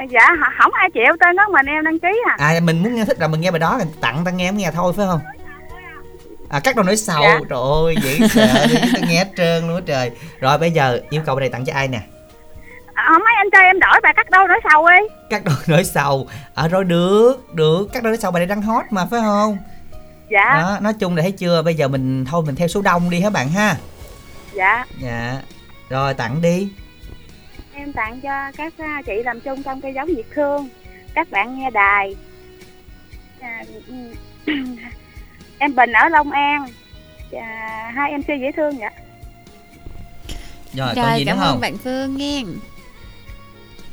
[0.09, 2.35] Dạ h- không ai chịu tên đó mình em đăng ký à.
[2.39, 4.71] À mình muốn nghe thích là mình nghe bài đó mình tặng ta nghe nghe
[4.75, 5.19] thôi phải không?
[6.49, 7.39] À cắt đầu nói sau Dạ.
[7.49, 10.11] trời ơi dễ sợ đi ta nghe hết trơn luôn trời.
[10.39, 11.99] Rồi bây giờ yêu cầu bài này tặng cho ai nè?
[12.93, 15.07] À, Không mấy anh chơi em đổi bài cắt đâu đổi sau đi.
[15.29, 17.87] Cắt đầu nói sau à rồi được được.
[17.93, 19.57] Cắt đầu nói sau bài này đang hot mà phải không?
[20.31, 20.53] Dạ.
[20.61, 21.61] Đó nói chung là thấy chưa?
[21.61, 23.75] Bây giờ mình thôi mình theo số đông đi hả bạn ha
[24.55, 24.85] Dạ.
[25.01, 25.41] Dạ.
[25.89, 26.67] Rồi tặng đi.
[27.73, 30.69] Em tặng cho các à, chị làm chung trong cây giống Việt Thương.
[31.15, 32.15] Các bạn nghe đài.
[33.39, 33.63] À,
[35.57, 36.67] Em Bình ở Long An.
[37.31, 38.89] À, Hai MC dễ thương vậy
[40.73, 41.47] rồi, còn Rồi gì nữa cảm không?
[41.47, 42.43] ơn bạn Phương nghe.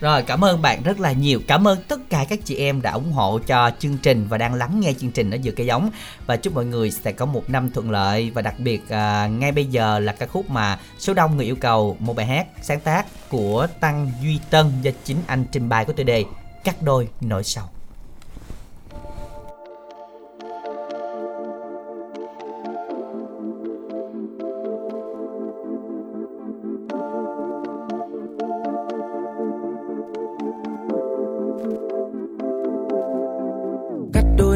[0.03, 1.41] Rồi cảm ơn bạn rất là nhiều.
[1.47, 4.55] Cảm ơn tất cả các chị em đã ủng hộ cho chương trình Và đang
[4.55, 5.91] lắng nghe chương trình ở giữa cây giống.
[6.27, 8.31] Và chúc mọi người sẽ có một năm thuận lợi.
[8.31, 11.57] Và đặc biệt à, ngay bây giờ là ca khúc mà số đông người yêu
[11.57, 15.85] cầu Một bài hát sáng tác của Tăng Duy Tân Do chính anh trình bày
[15.85, 16.25] của tiêu đề
[16.65, 17.65] Cắt đôi nỗi sầu.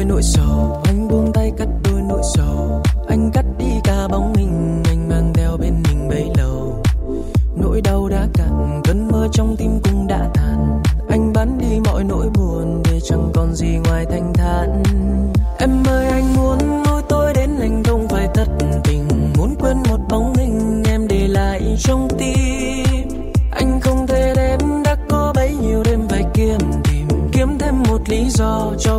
[0.07, 0.81] Nỗi sầu.
[0.83, 2.81] Anh buông tay cắt đôi nỗi sầu.
[3.07, 6.83] Anh cắt đi cả bóng hình anh mang theo bên mình bấy lâu.
[7.55, 10.81] Nỗi đau đã cạn, cơn mơ trong tim cũng đã tàn.
[11.09, 14.83] Anh bán đi mọi nỗi buồn để chẳng còn gì ngoài thanh thản.
[15.59, 18.47] Em ơi, anh muốn mỗi tôi đến anh không phải thật
[18.83, 19.07] tình.
[19.37, 23.07] Muốn quên một bóng hình em để lại trong tim.
[23.51, 27.07] Anh không thể đêm đã có bấy nhiêu đêm phải kiếm tìm.
[27.31, 28.96] Kiếm thêm một lý do cho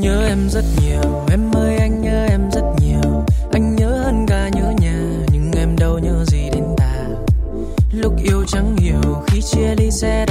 [0.00, 1.24] nhớ em rất nhiều.
[1.30, 3.24] Em ơi, anh nhớ em rất nhiều.
[3.52, 6.90] Anh nhớ hơn cả nhớ nhà, nhưng em đâu nhớ gì đến ta
[7.92, 10.26] lúc yêu chẳng hiểu, khi chia ly sẽ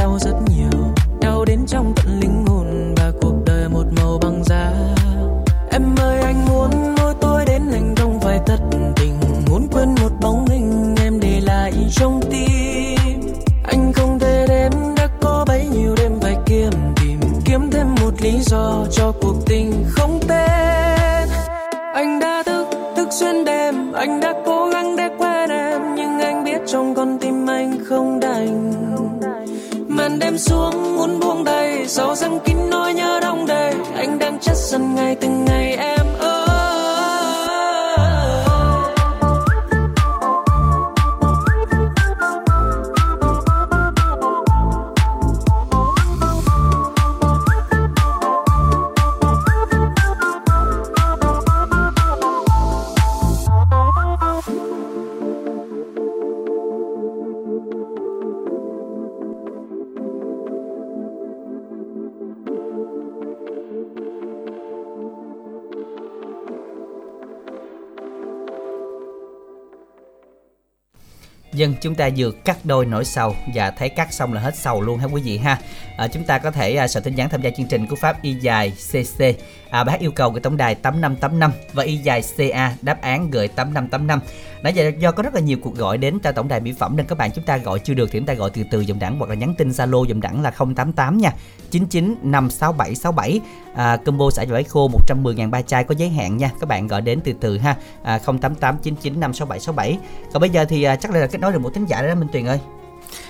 [71.82, 75.00] chúng ta vừa cắt đôi nỗi sầu và thấy cắt xong là hết sầu luôn
[75.00, 75.60] ha quý vị ha.
[76.00, 78.22] À, chúng ta có thể à, soạn tin nhắn tham gia chương trình của pháp
[78.22, 79.24] y dài CC.
[79.70, 83.48] À, bác yêu cầu gửi tổng đài 8585 và y dài CA đáp án gửi
[83.48, 84.20] 8585.
[84.64, 86.98] Nãy giờ do có rất là nhiều cuộc gọi đến cho tổng đài mỹ phẩm
[86.98, 89.00] nên các bạn chúng ta gọi chưa được thì chúng ta gọi từ từ dùm
[89.00, 91.34] đẳng hoặc là nhắn tin Zalo dùm đẳng là 088 nha.
[91.72, 93.42] 99 56767
[93.76, 96.52] à, combo xả vải khô 110.000 ba chai có giới hạn nha.
[96.60, 97.76] Các bạn gọi đến từ từ ha.
[98.04, 99.98] À, 088 99 56767.
[100.34, 102.28] Còn bây giờ thì à, chắc là kết nối được một thính giả đó Minh
[102.34, 102.60] Tuyền ơi.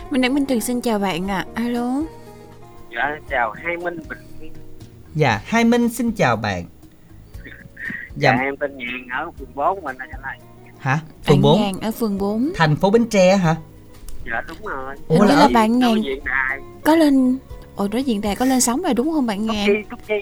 [0.10, 1.46] Minh Đẳng Minh Tuyền xin chào bạn ạ.
[1.54, 1.64] À.
[1.64, 2.02] Alo.
[2.96, 4.54] Dạ, chào hai Minh Bình Yên.
[5.16, 6.66] Dạ, Hai Minh xin chào bạn.
[8.16, 10.38] Dạ, em tên Nhàn ở phường 4 mình là lời.
[10.80, 11.00] Hả?
[11.28, 12.52] Phường Bạn 4, Nhàn ở phường 4.
[12.56, 13.56] thành phố Bến Tre hả?
[14.32, 14.96] Dạ đúng rồi.
[15.08, 15.94] Ủa là là bạn đài.
[16.84, 17.38] có lên
[17.76, 19.48] Ồ đối diện đài có lên sóng rồi đúng không bạn?
[19.48, 20.14] Chi, Túc Chi.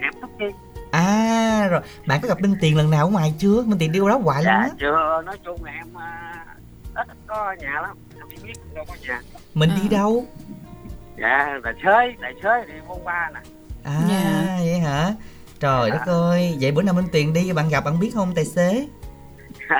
[0.00, 0.44] Em Túc Chi.
[0.90, 3.62] À rồi, bạn có gặp Minh Tiền lần nào ở ngoài chưa?
[3.62, 4.68] Minh Tiền đi đâu đó hoài luôn Dạ á.
[4.80, 6.44] chưa, nói chung là em à,
[6.94, 7.96] ít có nhà lắm.
[8.30, 9.20] Chỉ biết đâu có nhà.
[9.54, 9.78] Mình À.
[9.82, 10.26] đi đâu?
[11.20, 13.40] Dạ, tài xế, tài xế đi môn ba nè.
[13.84, 14.56] À Dạ.
[14.60, 15.12] vậy hả?
[15.60, 18.44] Trời đất ơi, vậy bữa nào Minh Tiền đi bạn gặp bạn biết không tài
[18.44, 18.86] xế?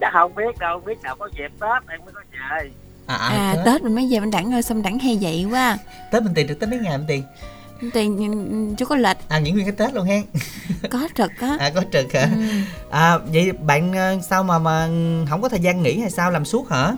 [0.00, 2.70] Chắc không biết đâu, biết nào có dịp Tết em mới có về.
[3.06, 5.78] À, À Tết mình mới về mình đẳng ơi xong đẳng hay vậy quá.
[6.12, 7.22] Tết Minh Tiền được Tết mấy ngày Minh Tiền?
[7.92, 10.22] Tiền chú có lệch À nghỉ nguyên cái Tết luôn hen.
[10.90, 11.56] có trực á.
[11.60, 12.22] À có trực hả?
[12.36, 12.40] Ừ.
[12.90, 14.88] À vậy bạn ờ, sao mà mà
[15.30, 16.92] không có thời gian nghỉ hay sao làm suốt hả?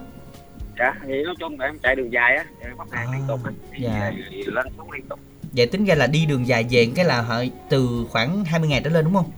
[0.79, 3.41] Dạ, thì nói chung là em chạy đường dài á, em bắt hàng liên tục
[3.45, 3.51] á.
[3.73, 4.13] Đi dạ.
[4.31, 5.21] thì lên xuống liên tục.
[5.53, 8.81] Vậy tính ra là đi đường dài về cái là họ từ khoảng 20 ngày
[8.85, 9.31] trở lên đúng không?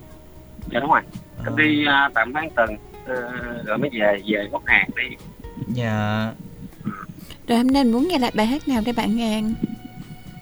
[0.72, 1.00] Dạ đúng rồi.
[1.44, 2.76] Em đi à, tầm tháng tuần
[3.06, 3.32] ờ,
[3.66, 5.16] rồi mới về, về bắt hàng đi.
[5.68, 6.30] Dạ.
[7.48, 9.54] Rồi hôm nay mình muốn nghe lại bài hát nào để bạn Ngàn?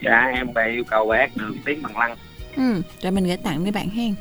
[0.05, 2.17] Dạ, em về yêu cầu bài hát đường tiếng bằng lăng.
[2.57, 4.15] Ừ, rồi mình gửi tặng để bạn hen.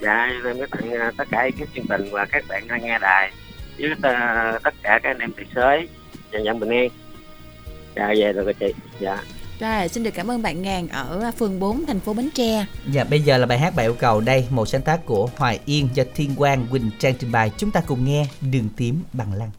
[0.00, 2.98] Dạ, em có tặng à, tất cả các chương trình và các bạn đang nghe
[2.98, 3.30] đài
[3.78, 5.86] với à, tất cả các anh em tài xế
[6.32, 6.92] dần dần bình yên.
[7.96, 8.74] Dạ, về rồi chị.
[9.00, 9.22] Dạ.
[9.60, 12.66] Rồi, xin được cảm ơn bạn Ngàn ở phường 4 thành phố Bến Tre.
[12.92, 15.60] Dạ bây giờ là bài hát bạn yêu cầu đây Một sáng tác của Hoài
[15.64, 19.32] Yên do Thiên Quang Quỳnh Trang trình bày Chúng ta cùng nghe Đường tím bằng
[19.32, 19.50] lăng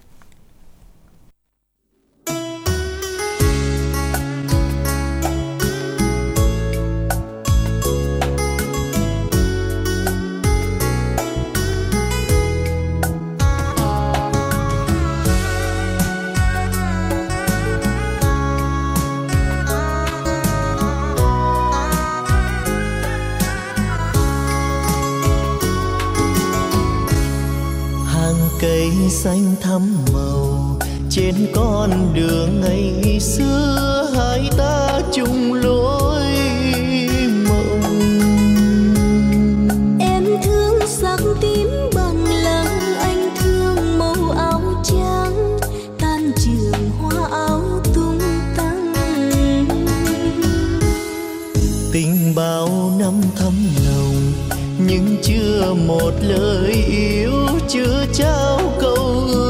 [29.10, 30.77] xanh thắm màu.
[31.10, 36.23] Trên con đường ngày xưa hai ta chung lối
[37.48, 37.81] mộng.
[39.99, 45.57] Em thương sắc tím bằng lăng Anh thương màu áo trắng.
[45.99, 47.61] Tan trường hoa áo
[47.94, 48.19] tung
[48.57, 48.94] tăng.
[51.94, 53.53] Tình bao năm thắm
[53.86, 54.31] nồng
[54.88, 57.39] nhưng chưa một lời yêu
[57.70, 59.49] chưa trao câu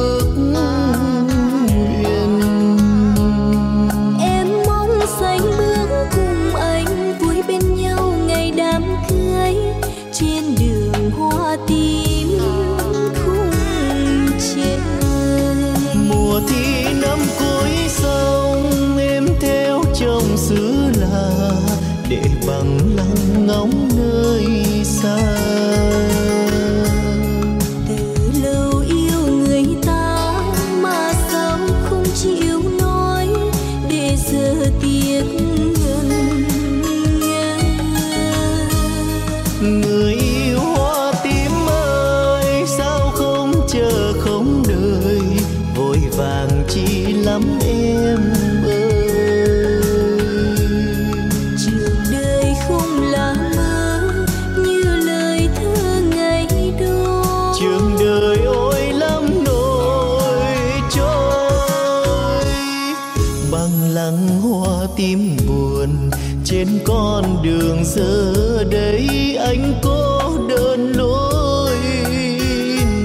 [66.46, 70.20] trên con đường giờ đây anh cô
[70.50, 71.76] đơn lối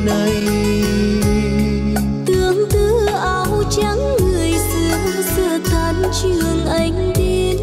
[0.05, 0.33] này.
[2.27, 7.57] Tương tư áo trắng người xưa xưa tan trường anh đến.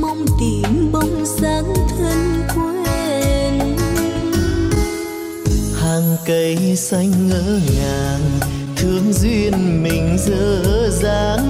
[0.00, 3.76] Mong tìm bóng dáng thân quen.
[5.80, 8.40] Hàng cây xanh ngỡ ngàng
[8.76, 11.47] thương duyên mình dở dáng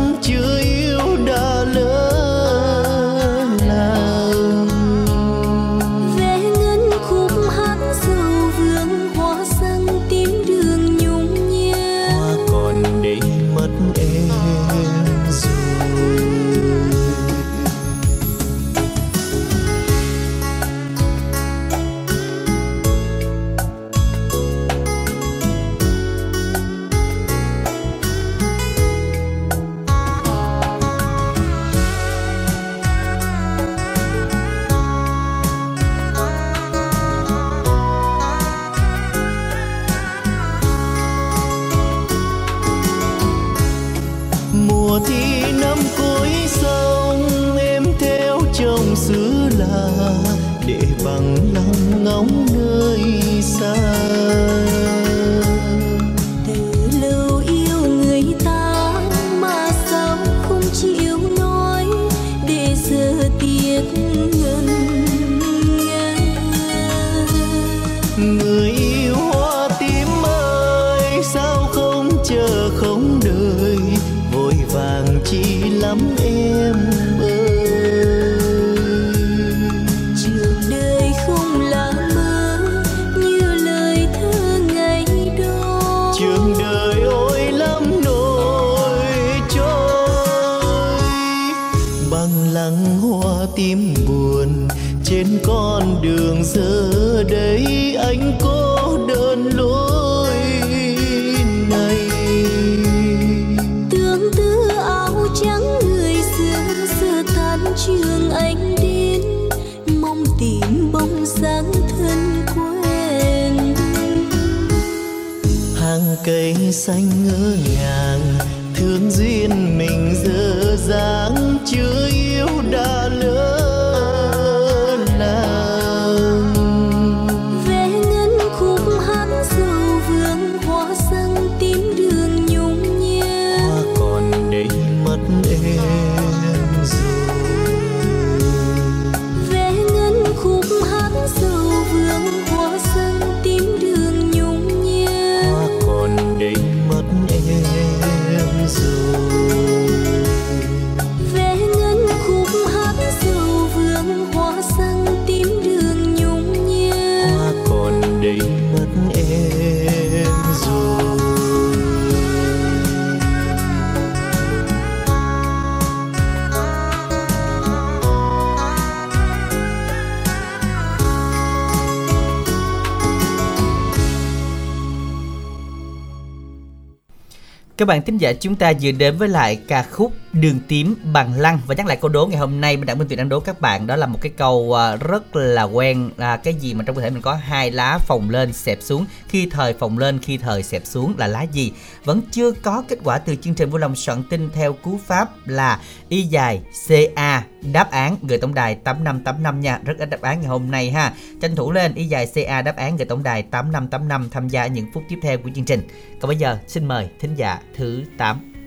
[177.89, 181.61] bạn thính giả chúng ta vừa đến với lại ca khúc Đường tím, bằng lăng.
[181.67, 183.61] Và nhắc lại câu đố ngày hôm nay mình đặng Minh Tuyền đang đố các
[183.61, 183.87] bạn.
[183.87, 187.03] Đó là một cái câu à, rất là quen là cái gì mà trong cơ
[187.03, 189.07] thể mình có hai lá phồng lên, xẹp xuống.
[189.29, 191.73] Khi thời phồng lên, khi thời xẹp xuống là lá gì?
[192.05, 195.29] Vẫn chưa có kết quả từ chương trình vui lòng soạn tin theo cú pháp
[195.47, 199.81] là y dài CA đáp án, gửi tổng đài 8585 nha.
[199.85, 201.13] Rất ít đáp án ngày hôm nay ha.
[201.41, 204.87] Tranh thủ lên, y dài CA đáp án, gửi tổng đài 8585 tham gia những
[204.95, 205.89] phút tiếp theo của chương trình.
[206.21, 208.58] Còn bây giờ, xin mời thính giả thứ 8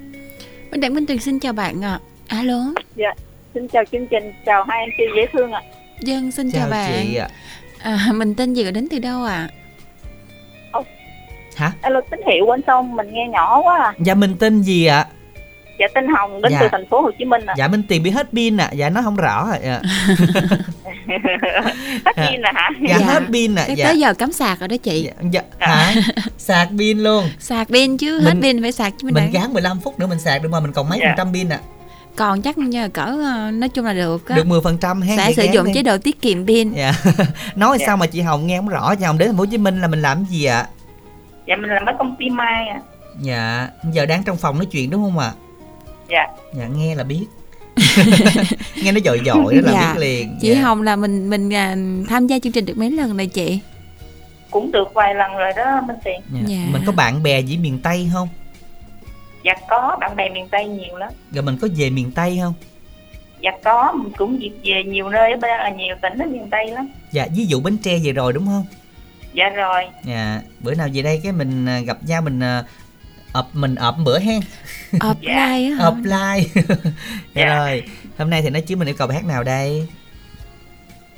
[0.71, 1.99] Minh Đặng Minh Tuyền xin chào bạn ạ.
[2.27, 2.73] Alo.
[2.95, 3.13] Dạ,
[3.53, 5.61] xin chào chương trình, chào hai anh chị dễ thương ạ.
[6.01, 6.91] Dân xin chào, Chào bạn.
[7.03, 7.27] chị ạ.
[7.79, 9.49] À, mình tên gì đến từ đâu ạ?
[11.55, 11.71] Hả?
[11.81, 13.93] Alo, tín hiệu quên xong, mình nghe nhỏ quá à.
[14.05, 15.05] Dạ mình tên gì ạ?
[15.81, 16.57] Dạ, tên Hồng, đến Dạ.
[16.61, 17.53] từ thành phố Hồ Chí Minh ạ.
[17.57, 18.69] Dạ Minh Tiền bị hết pin ạ.
[18.73, 19.59] Dạ nó không rõ ạ.
[19.63, 19.81] Dạ,
[22.05, 22.69] Tất nhiên là hả?
[22.89, 23.63] dạ hết pin ạ.
[23.67, 23.85] Cái Dạ.
[23.85, 25.09] tới giờ cắm sạc rồi đó chị.
[25.31, 25.93] Dạ, hả?
[26.37, 27.29] Sạc pin luôn.
[27.39, 29.31] Sạc pin chứ, hết Mình- pin phải sạc chứ Mình Đặng.
[29.31, 31.05] gắn 15 phút nữa mình sạc được mà mình còn mấy Dạ.
[31.07, 31.59] phần trăm pin ạ.
[32.15, 34.35] Còn chắc nhờ cỡ ờ, nói chung là được á.
[34.35, 35.01] Được 10 phần trăm.
[35.07, 35.73] Sẽ vậy sử gán dụng đi.
[35.73, 36.73] chế độ tiết kiệm pin.
[36.73, 36.93] Dạ.
[37.55, 37.85] Nói Dạ.
[37.85, 38.95] sao mà chị Hồng nghe không rõ.
[38.95, 40.65] Chị Hồng đến thành phố Hồ Chí Minh là mình làm gì ạ?
[41.47, 42.79] Dạ, mình làm ở công ty Mai ạ.
[43.21, 43.67] Dạ.
[43.93, 45.31] Giờ đang trong phòng nói chuyện đúng không ạ?
[46.11, 47.25] Dạ, Dạ nghe là biết.
[48.83, 49.93] nghe nó dội dội đó là Dạ.
[49.93, 50.37] biết liền.
[50.41, 50.61] Chị Dạ.
[50.61, 51.75] Hồng là mình mình à,
[52.09, 53.59] tham gia chương trình được mấy lần này chị?
[54.51, 56.21] cũng được vài lần rồi đó, Minh Tiền.
[56.33, 56.39] Dạ.
[56.47, 56.57] Dạ.
[56.71, 58.27] Mình có bạn bè gì miền Tây không?
[59.43, 61.09] Dạ, có bạn bè miền Tây nhiều lắm.
[61.31, 62.53] Rồi mình có về miền Tây không?
[63.41, 67.27] dạ có mình cũng về nhiều nơi ở nhiều tỉnh ở miền tây lắm dạ
[67.35, 68.65] ví dụ bến tre về rồi đúng không
[69.33, 72.63] dạ rồi dạ bữa nào về đây cái mình à, gặp nhau mình à,
[73.33, 74.39] ập mình ập bữa hen.
[74.91, 75.89] Offline á hả?
[75.91, 76.75] offline dạ
[77.35, 77.55] Dạ.
[77.55, 77.83] rồi
[78.17, 79.87] hôm nay thì nói chứ mình yêu cầu bài hát nào đây?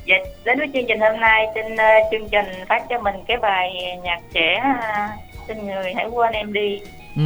[0.06, 0.14] Dạ
[0.44, 3.70] đến với chương trình hôm nay xin ờ, chương trình phát cho mình cái bài
[4.04, 5.10] nhạc trẻ à,
[5.48, 6.80] xin người hãy quên em đi.
[7.16, 7.22] Ừ.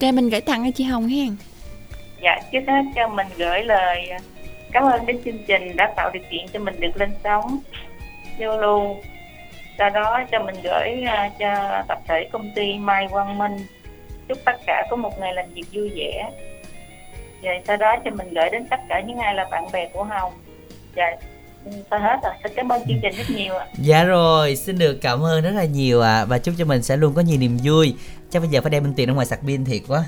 [0.00, 1.36] Cho mình gửi tặng cho chị Hồng hen.
[2.22, 4.10] Dạ trước hết cho mình gửi lời
[4.72, 7.58] cảm ơn đến chương trình đã tạo điều kiện cho mình được lên sóng
[8.38, 8.96] giao lưu
[9.78, 13.66] sau đó cho mình gửi à, cho tập thể công ty Mai Quang Minh.
[14.28, 16.30] Chúc tất cả có một ngày làm việc vui vẻ.
[17.42, 20.04] Rồi sau đó cho mình gửi đến tất cả những ai là bạn bè của
[20.04, 20.32] Hồng.
[20.96, 21.06] Dạ,
[21.64, 22.32] rồi thôi hết rồi.
[22.42, 23.66] Xin cảm ơn chương trình rất nhiều ạ.
[23.78, 26.20] Dạ rồi, xin được cảm ơn rất là nhiều ạ.
[26.20, 26.24] À.
[26.24, 27.94] Và chúc cho mình sẽ luôn có nhiều niềm vui.
[28.30, 30.04] Chắc bây giờ phải đem bên tiền ra ngoài sạc pin thiệt quá.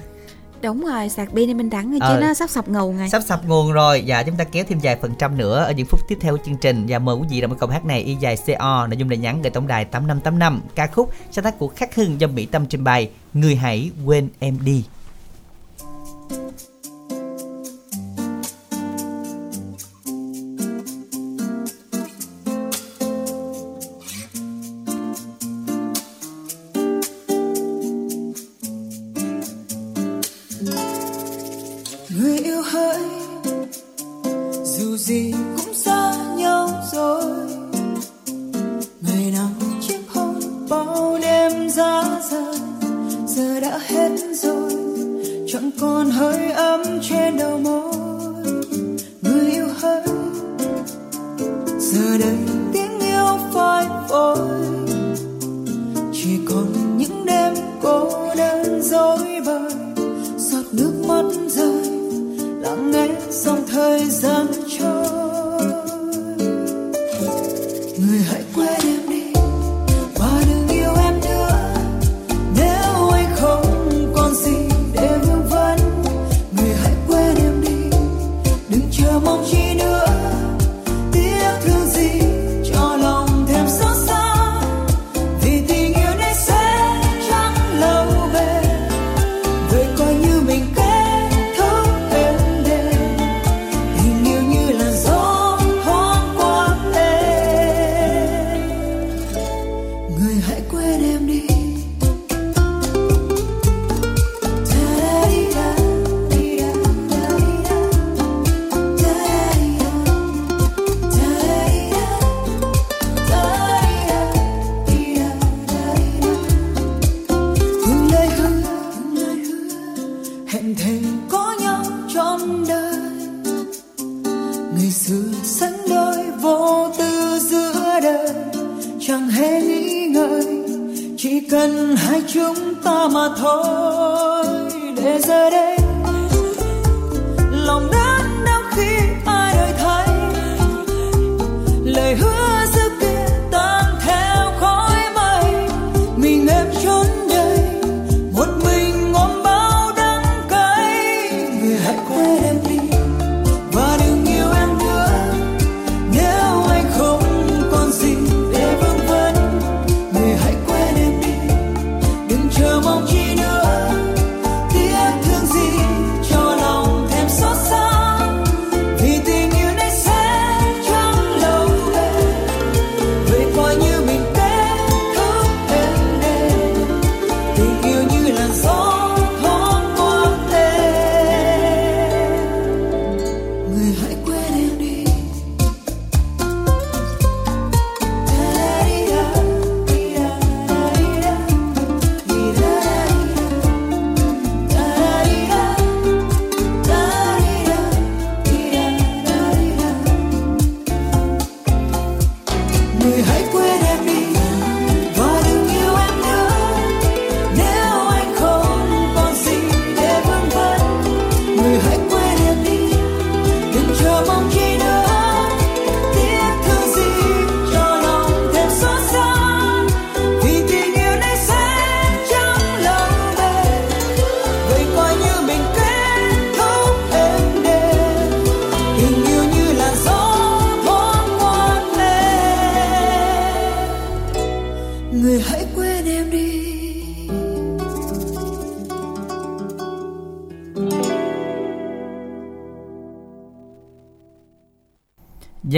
[0.63, 2.15] Đúng rồi, sạc pin thì mình đắng rồi Ờ.
[2.17, 4.03] chứ nó sắp sập ngầu ngay Sắp sập nguồn rồi.
[4.07, 6.43] Dạ chúng ta kéo thêm vài phần trăm nữa Ở những phút tiếp theo của
[6.47, 6.85] chương trình.
[6.89, 9.19] Và mời quý vị đồng một câu hát này Y dài CO Nội dung lời
[9.19, 12.67] nhắn gửi tổng đài 8585 Ca khúc sáng tác của Khắc Hưng do Mỹ Tâm
[12.67, 14.85] trình bày Người hãy quên em đi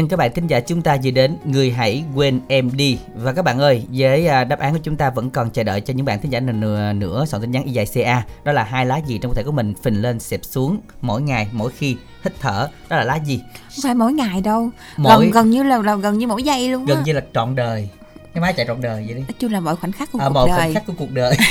[0.09, 2.99] các bạn thính giả chúng ta vừa đến Người hãy quên em đi.
[3.15, 5.81] Và các bạn ơi với à, đáp án của chúng ta vẫn còn chờ đợi
[5.81, 8.65] cho những bạn thính giả nữa, nữa, soạn tin nhắn y dài CA Đó là
[8.65, 11.73] hai lá gì trong cơ thể của mình phình lên xẹp xuống mỗi ngày mỗi
[11.73, 12.69] khi hít thở.
[12.89, 13.43] Đó là lá gì?
[13.53, 14.71] Không phải mỗi ngày đâu.
[14.97, 17.55] Mỗi- gần gần như là, là gần như mỗi giây luôn Gần như là trọn
[17.55, 17.89] đời.
[18.35, 19.21] Cái máy chạy trọn đời vậy đi.
[19.21, 20.59] Nói chung là mọi khoảnh khắc của à, cuộc một đời.
[20.59, 21.37] khoảnh khắc của cuộc đời.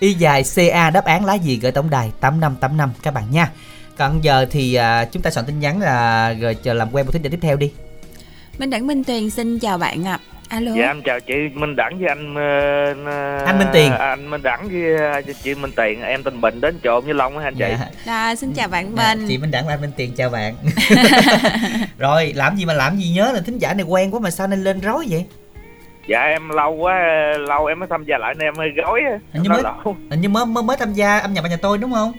[0.00, 3.52] Y dài ca đáp án lá gì gửi tổng đài 8585 các bạn nha.
[3.96, 7.12] Còn giờ thì à, chúng ta soạn tin nhắn là rồi chờ làm quen một
[7.12, 7.72] thính giả tiếp theo đi
[8.58, 10.18] Minh Đẳng Minh Tuyền xin chào bạn ạ
[10.48, 12.34] alo Dạ em chào chị Minh Đẳng với anh
[13.06, 13.92] ờ, Anh Minh Tiền.
[13.92, 17.38] Anh Minh Đẳng với ờ, chị Minh Tiền Em tên Bình đến trộm với Long
[17.38, 17.64] á anh chị
[18.06, 18.12] Dạ.
[18.12, 20.54] à, xin chào bạn Dạ, Minh chị Minh Đẳng và anh Minh Tiền chào bạn
[21.98, 24.46] rồi làm gì mà làm gì nhớ là thính giả này quen quá mà sao
[24.46, 25.24] nên lên rối vậy
[26.08, 26.94] Dạ em lâu quá
[27.48, 29.18] Lâu em mới tham gia lại nên em hơi gói á.
[29.32, 29.94] hình như mới lộn.
[30.10, 32.12] hình như mới mới, mới tham gia âm nhạc bên nhà tôi đúng không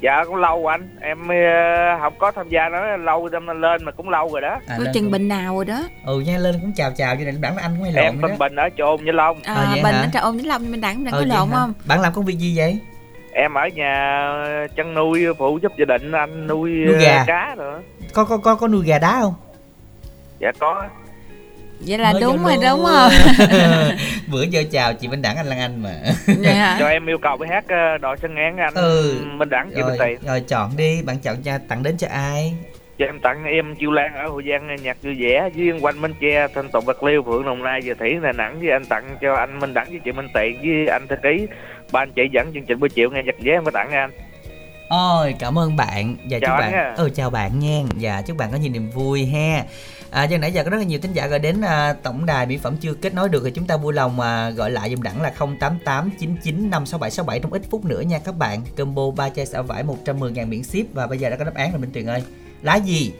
[0.00, 0.88] Dạ cũng lâu anh.
[1.00, 4.60] Em ờ, không có tham gia nó lâu em lên mà cũng lâu rồi đó.
[4.68, 5.80] À, lên chừng cũng- Bình nào rồi đó.
[6.06, 8.28] Ừ nha lên cũng chào chào cho nên là anh cũng hay lộn Em đó.
[8.38, 9.40] Bình ở trộm với Long.
[9.44, 10.08] À, Ờ, vậy Bình hả?
[10.14, 11.56] ở ôm với Long Minh Đẳng Minh Đẳng Ờ, có lộn hả?
[11.56, 11.72] không?
[11.86, 12.78] Bạn làm công việc gì vậy?
[13.32, 14.20] Em ở nhà
[14.76, 17.24] chăn nuôi phụ giúp gia đình anh nuôi, Nuôi ờ, gà.
[17.26, 17.80] cá nữa
[18.14, 19.34] có có có có nuôi gà đá không?
[20.40, 20.84] Dạ có
[21.80, 23.12] vậy là Mới đúng rồi đúng không
[24.32, 25.94] bữa giờ chào chị Minh Đẳng anh Lan Anh mà.
[26.40, 26.76] Dạ.
[26.80, 29.20] Cho em yêu cầu bài hát ờ, đòi sân ngán anh Ừ.
[29.24, 30.18] Minh Đẳng chị Minh rồi, Tiền.
[30.28, 32.54] rồi chọn đi bạn chọn cho tặng đến cho ai?
[32.98, 36.14] Cho em tặng em Chiêu Lan ở Hội Giang nhạc vui vẻ với Quanh Minh
[36.20, 39.16] Tre Thanh Tùng Bạc Liêu Phượng Đồng Nai và Thủy Đà Nẵng với anh tặng
[39.20, 41.46] cho anh Minh Đẳng với chị Minh Tiện với anh thư ký
[41.92, 44.10] ba anh chị dẫn chương trình buổi chiều nghe nhạc vé em có tặng anh.
[44.88, 46.16] Ôi cảm ơn bạn.
[46.30, 46.94] Và Chào chúc bạn nha.
[46.96, 47.80] ừ chào bạn nha.
[48.00, 49.62] Và chúc bạn có nhiều niềm vui ha
[50.10, 52.46] à, do nãy giờ có rất là nhiều thính giả gọi đến à, tổng đài
[52.46, 55.02] mỹ phẩm chưa kết nối được thì chúng ta vui lòng mà gọi lại dùm
[55.02, 58.62] đẳng là 0889956767 trong ít phút nữa nha các bạn.
[58.76, 60.94] Combo ba chai xả vải 110 ngàn miễn ship.
[60.94, 62.22] Và bây giờ đã có đáp án rồi Minh Tuyền ơi.
[62.62, 63.12] Lá gì?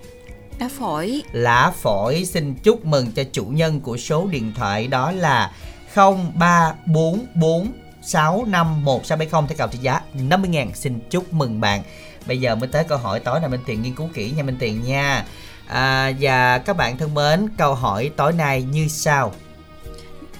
[0.58, 1.22] Đã phổi.
[1.32, 2.24] Lá phổi.
[2.24, 5.52] Xin chúc mừng cho chủ nhân của số điện thoại đó là
[5.94, 9.18] 0344 651 theo
[9.56, 10.74] cào trị giá 50 ngàn.
[10.74, 11.82] Xin chúc mừng bạn.
[12.26, 14.56] Bây giờ mới tới câu hỏi tối nay Minh Tiền nghiên cứu kỹ nha Minh
[14.58, 15.24] Tiền nha
[15.68, 19.32] à, và các bạn thân mến câu hỏi tối nay như sau.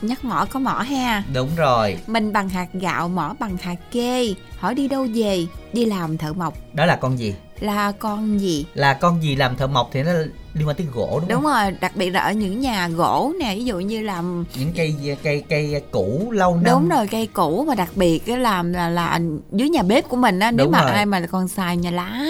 [0.03, 1.23] Nhắc mỏ có mỏ ha.
[1.33, 1.99] Đúng rồi.
[2.07, 4.35] Mình bằng hạt gạo mỏ bằng hạt kê.
[4.59, 5.47] Hỏi đi đâu về?
[5.73, 6.55] Đi làm thợ mộc.
[6.73, 7.35] Đó là con gì?
[7.61, 8.67] Là con gì?
[8.75, 10.13] Là con gì làm thợ mộc thì nó
[10.55, 11.53] liên quan tới gỗ đúng, đúng không?
[11.53, 14.95] rồi đặc biệt là ở những nhà gỗ nè ví dụ như làm những cây
[15.23, 16.65] cây cây cũ lâu năm.
[16.65, 19.21] Đúng rồi cây cũ mà đặc biệt cái làm là là
[19.53, 20.91] dưới nhà bếp của mình á nếu Đúng mà rồi.
[20.93, 22.21] ai mà còn xài nhà lá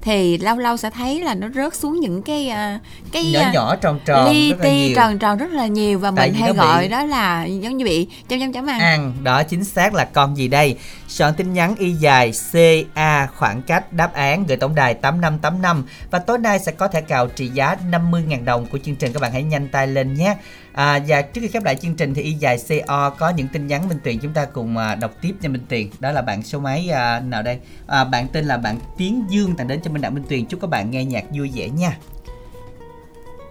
[0.00, 2.78] thì lâu lâu sẽ thấy là nó rớt xuống những cái à,
[3.12, 6.28] cái nhỏ à, nhỏ tròn tròn li ti tròn tròn rất là nhiều và Tại
[6.30, 8.80] mình hay nó bị- gọi đó là giống như bị chấm chấm chấm ăn.
[8.80, 10.76] Ăn đó chính xác là con gì đây?
[11.08, 16.18] Soạn tin nhắn y dài CA khoảng cách đáp án gửi tổng đài 8585 và
[16.18, 19.32] tối nay sẽ có thẻ cào trị giá 50.000 đồng của chương trình các bạn
[19.32, 20.36] hãy nhanh tay lên nhé.
[20.72, 23.66] À, và trước khi khép lại chương trình thì y dài CO có những tin
[23.66, 25.90] nhắn Minh Tuyền chúng ta cùng à, đọc tiếp nha Minh Tuyền.
[26.00, 27.58] Đó là bạn số máy à, nào đây?
[27.86, 30.46] À, bạn tên là bạn Tiến Dương tặng đến cho Minh Đặng Minh Tuyền.
[30.46, 31.96] Chúc các bạn nghe nhạc vui vẻ nha.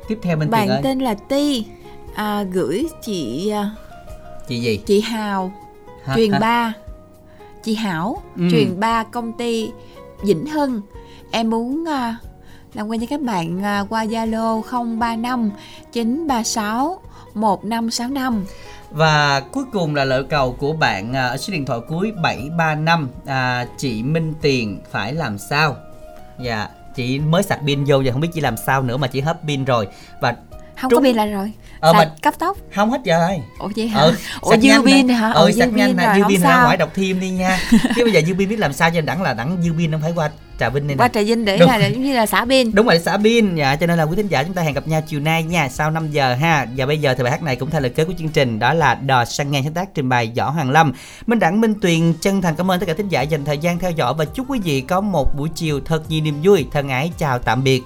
[0.08, 0.82] Tiếp theo Minh Tuyền bạn ơi.
[0.84, 1.66] tên là Ti.
[2.16, 3.72] À, gửi chị à,
[4.48, 4.78] chị gì?
[4.86, 5.52] chị Hào.
[6.06, 6.16] Hả?
[6.16, 6.40] truyền Hả?
[6.40, 6.74] ba.
[7.64, 8.22] Chị Hảo.
[8.36, 8.48] Ừ.
[8.52, 9.72] truyền ba công ty
[10.24, 10.82] Vĩnh Hưng.
[11.32, 12.18] Em muốn à,
[12.74, 14.62] làm quen với các bạn à, qua Zalo
[15.00, 15.52] 035
[15.92, 17.00] 936
[17.34, 18.46] 1565
[18.92, 23.10] Và cuối cùng là lợi cầu của bạn à, ở số điện thoại cuối 735
[23.26, 25.76] à, Chị Minh Tiền phải làm sao?
[26.40, 29.22] Dạ Chị mới sạc pin vô giờ không biết chị làm sao nữa mà chị
[29.22, 29.88] hết pin rồi.
[30.22, 30.36] Và
[30.82, 31.52] không Trúng- có pin lại rồi.
[31.80, 32.58] Ờ, Sạc mà- cấp tốc.
[32.76, 34.02] Không hết giờ ơi ủa vậy hả?
[34.02, 35.32] Ừ, ủa dư pin hả?
[35.32, 36.64] Ồ, sạc nhanh nè, rồi, dư pin ra sao.
[36.66, 37.60] ngoài đọc thêm đi nha.
[37.96, 40.02] Chứ bây giờ dư pin biết làm sao cho đẳng là đẳng dư pin không
[40.02, 41.70] phải qua Trà Vinh này qua Trà Vinh để Đúng.
[41.70, 44.16] là giống như là xả pin Đúng rồi, xã pin dạ, Cho nên là quý
[44.16, 45.70] thính giả chúng ta hẹn gặp nhau chiều nay nha.
[45.70, 46.66] Sau 5 giờ ha.
[46.78, 48.74] Và bây giờ thì bài hát này cũng theo lời kết của chương trình Đó
[48.74, 50.94] là Đò sang ngang sáng tác trình bày Võ Hoàng Lâm.
[51.28, 53.80] Minh Đẳng Minh Tuyền chân thành cảm ơn tất cả thính giả dành thời gian
[53.80, 56.90] theo dõi Và chúc quý vị có một buổi chiều thật nhiều niềm vui Thân
[56.90, 57.82] ái chào tạm biệt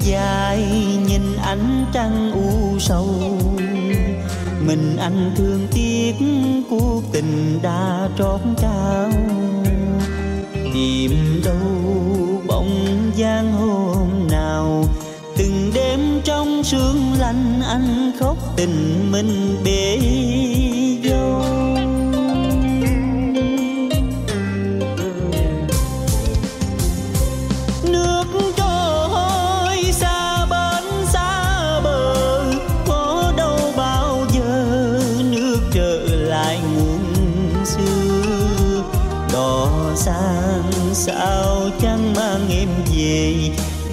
[0.00, 0.58] dài,
[1.08, 3.38] nhìn ánh trăng u sầu.
[4.66, 6.14] Mình anh thương tiếc,
[6.70, 9.10] cuộc tình đã trót trao.
[10.74, 14.84] Tìm đâu bóng dáng hôm nào.
[15.36, 19.98] Từng đêm trong sương lạnh anh khóc tình mình bể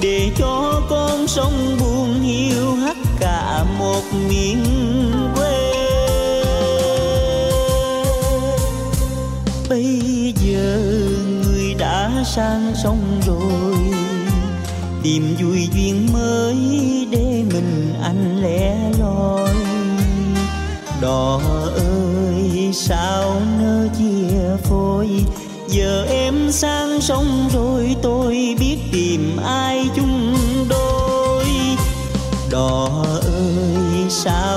[0.02, 4.64] để cho con sông buồn hiu hắt cả một miền
[5.36, 5.74] quê.
[9.70, 10.80] Bây giờ
[11.44, 13.78] người đã sang sông rồi,
[15.04, 16.56] tìm vui duyên mới
[17.12, 19.56] để mình anh lẻ loi.
[21.02, 21.42] Đò
[21.76, 25.08] ơi, sao nỡ chia phôi?
[25.68, 28.77] Giờ em sang sông rồi, tôi biết
[34.28, 34.57] shout.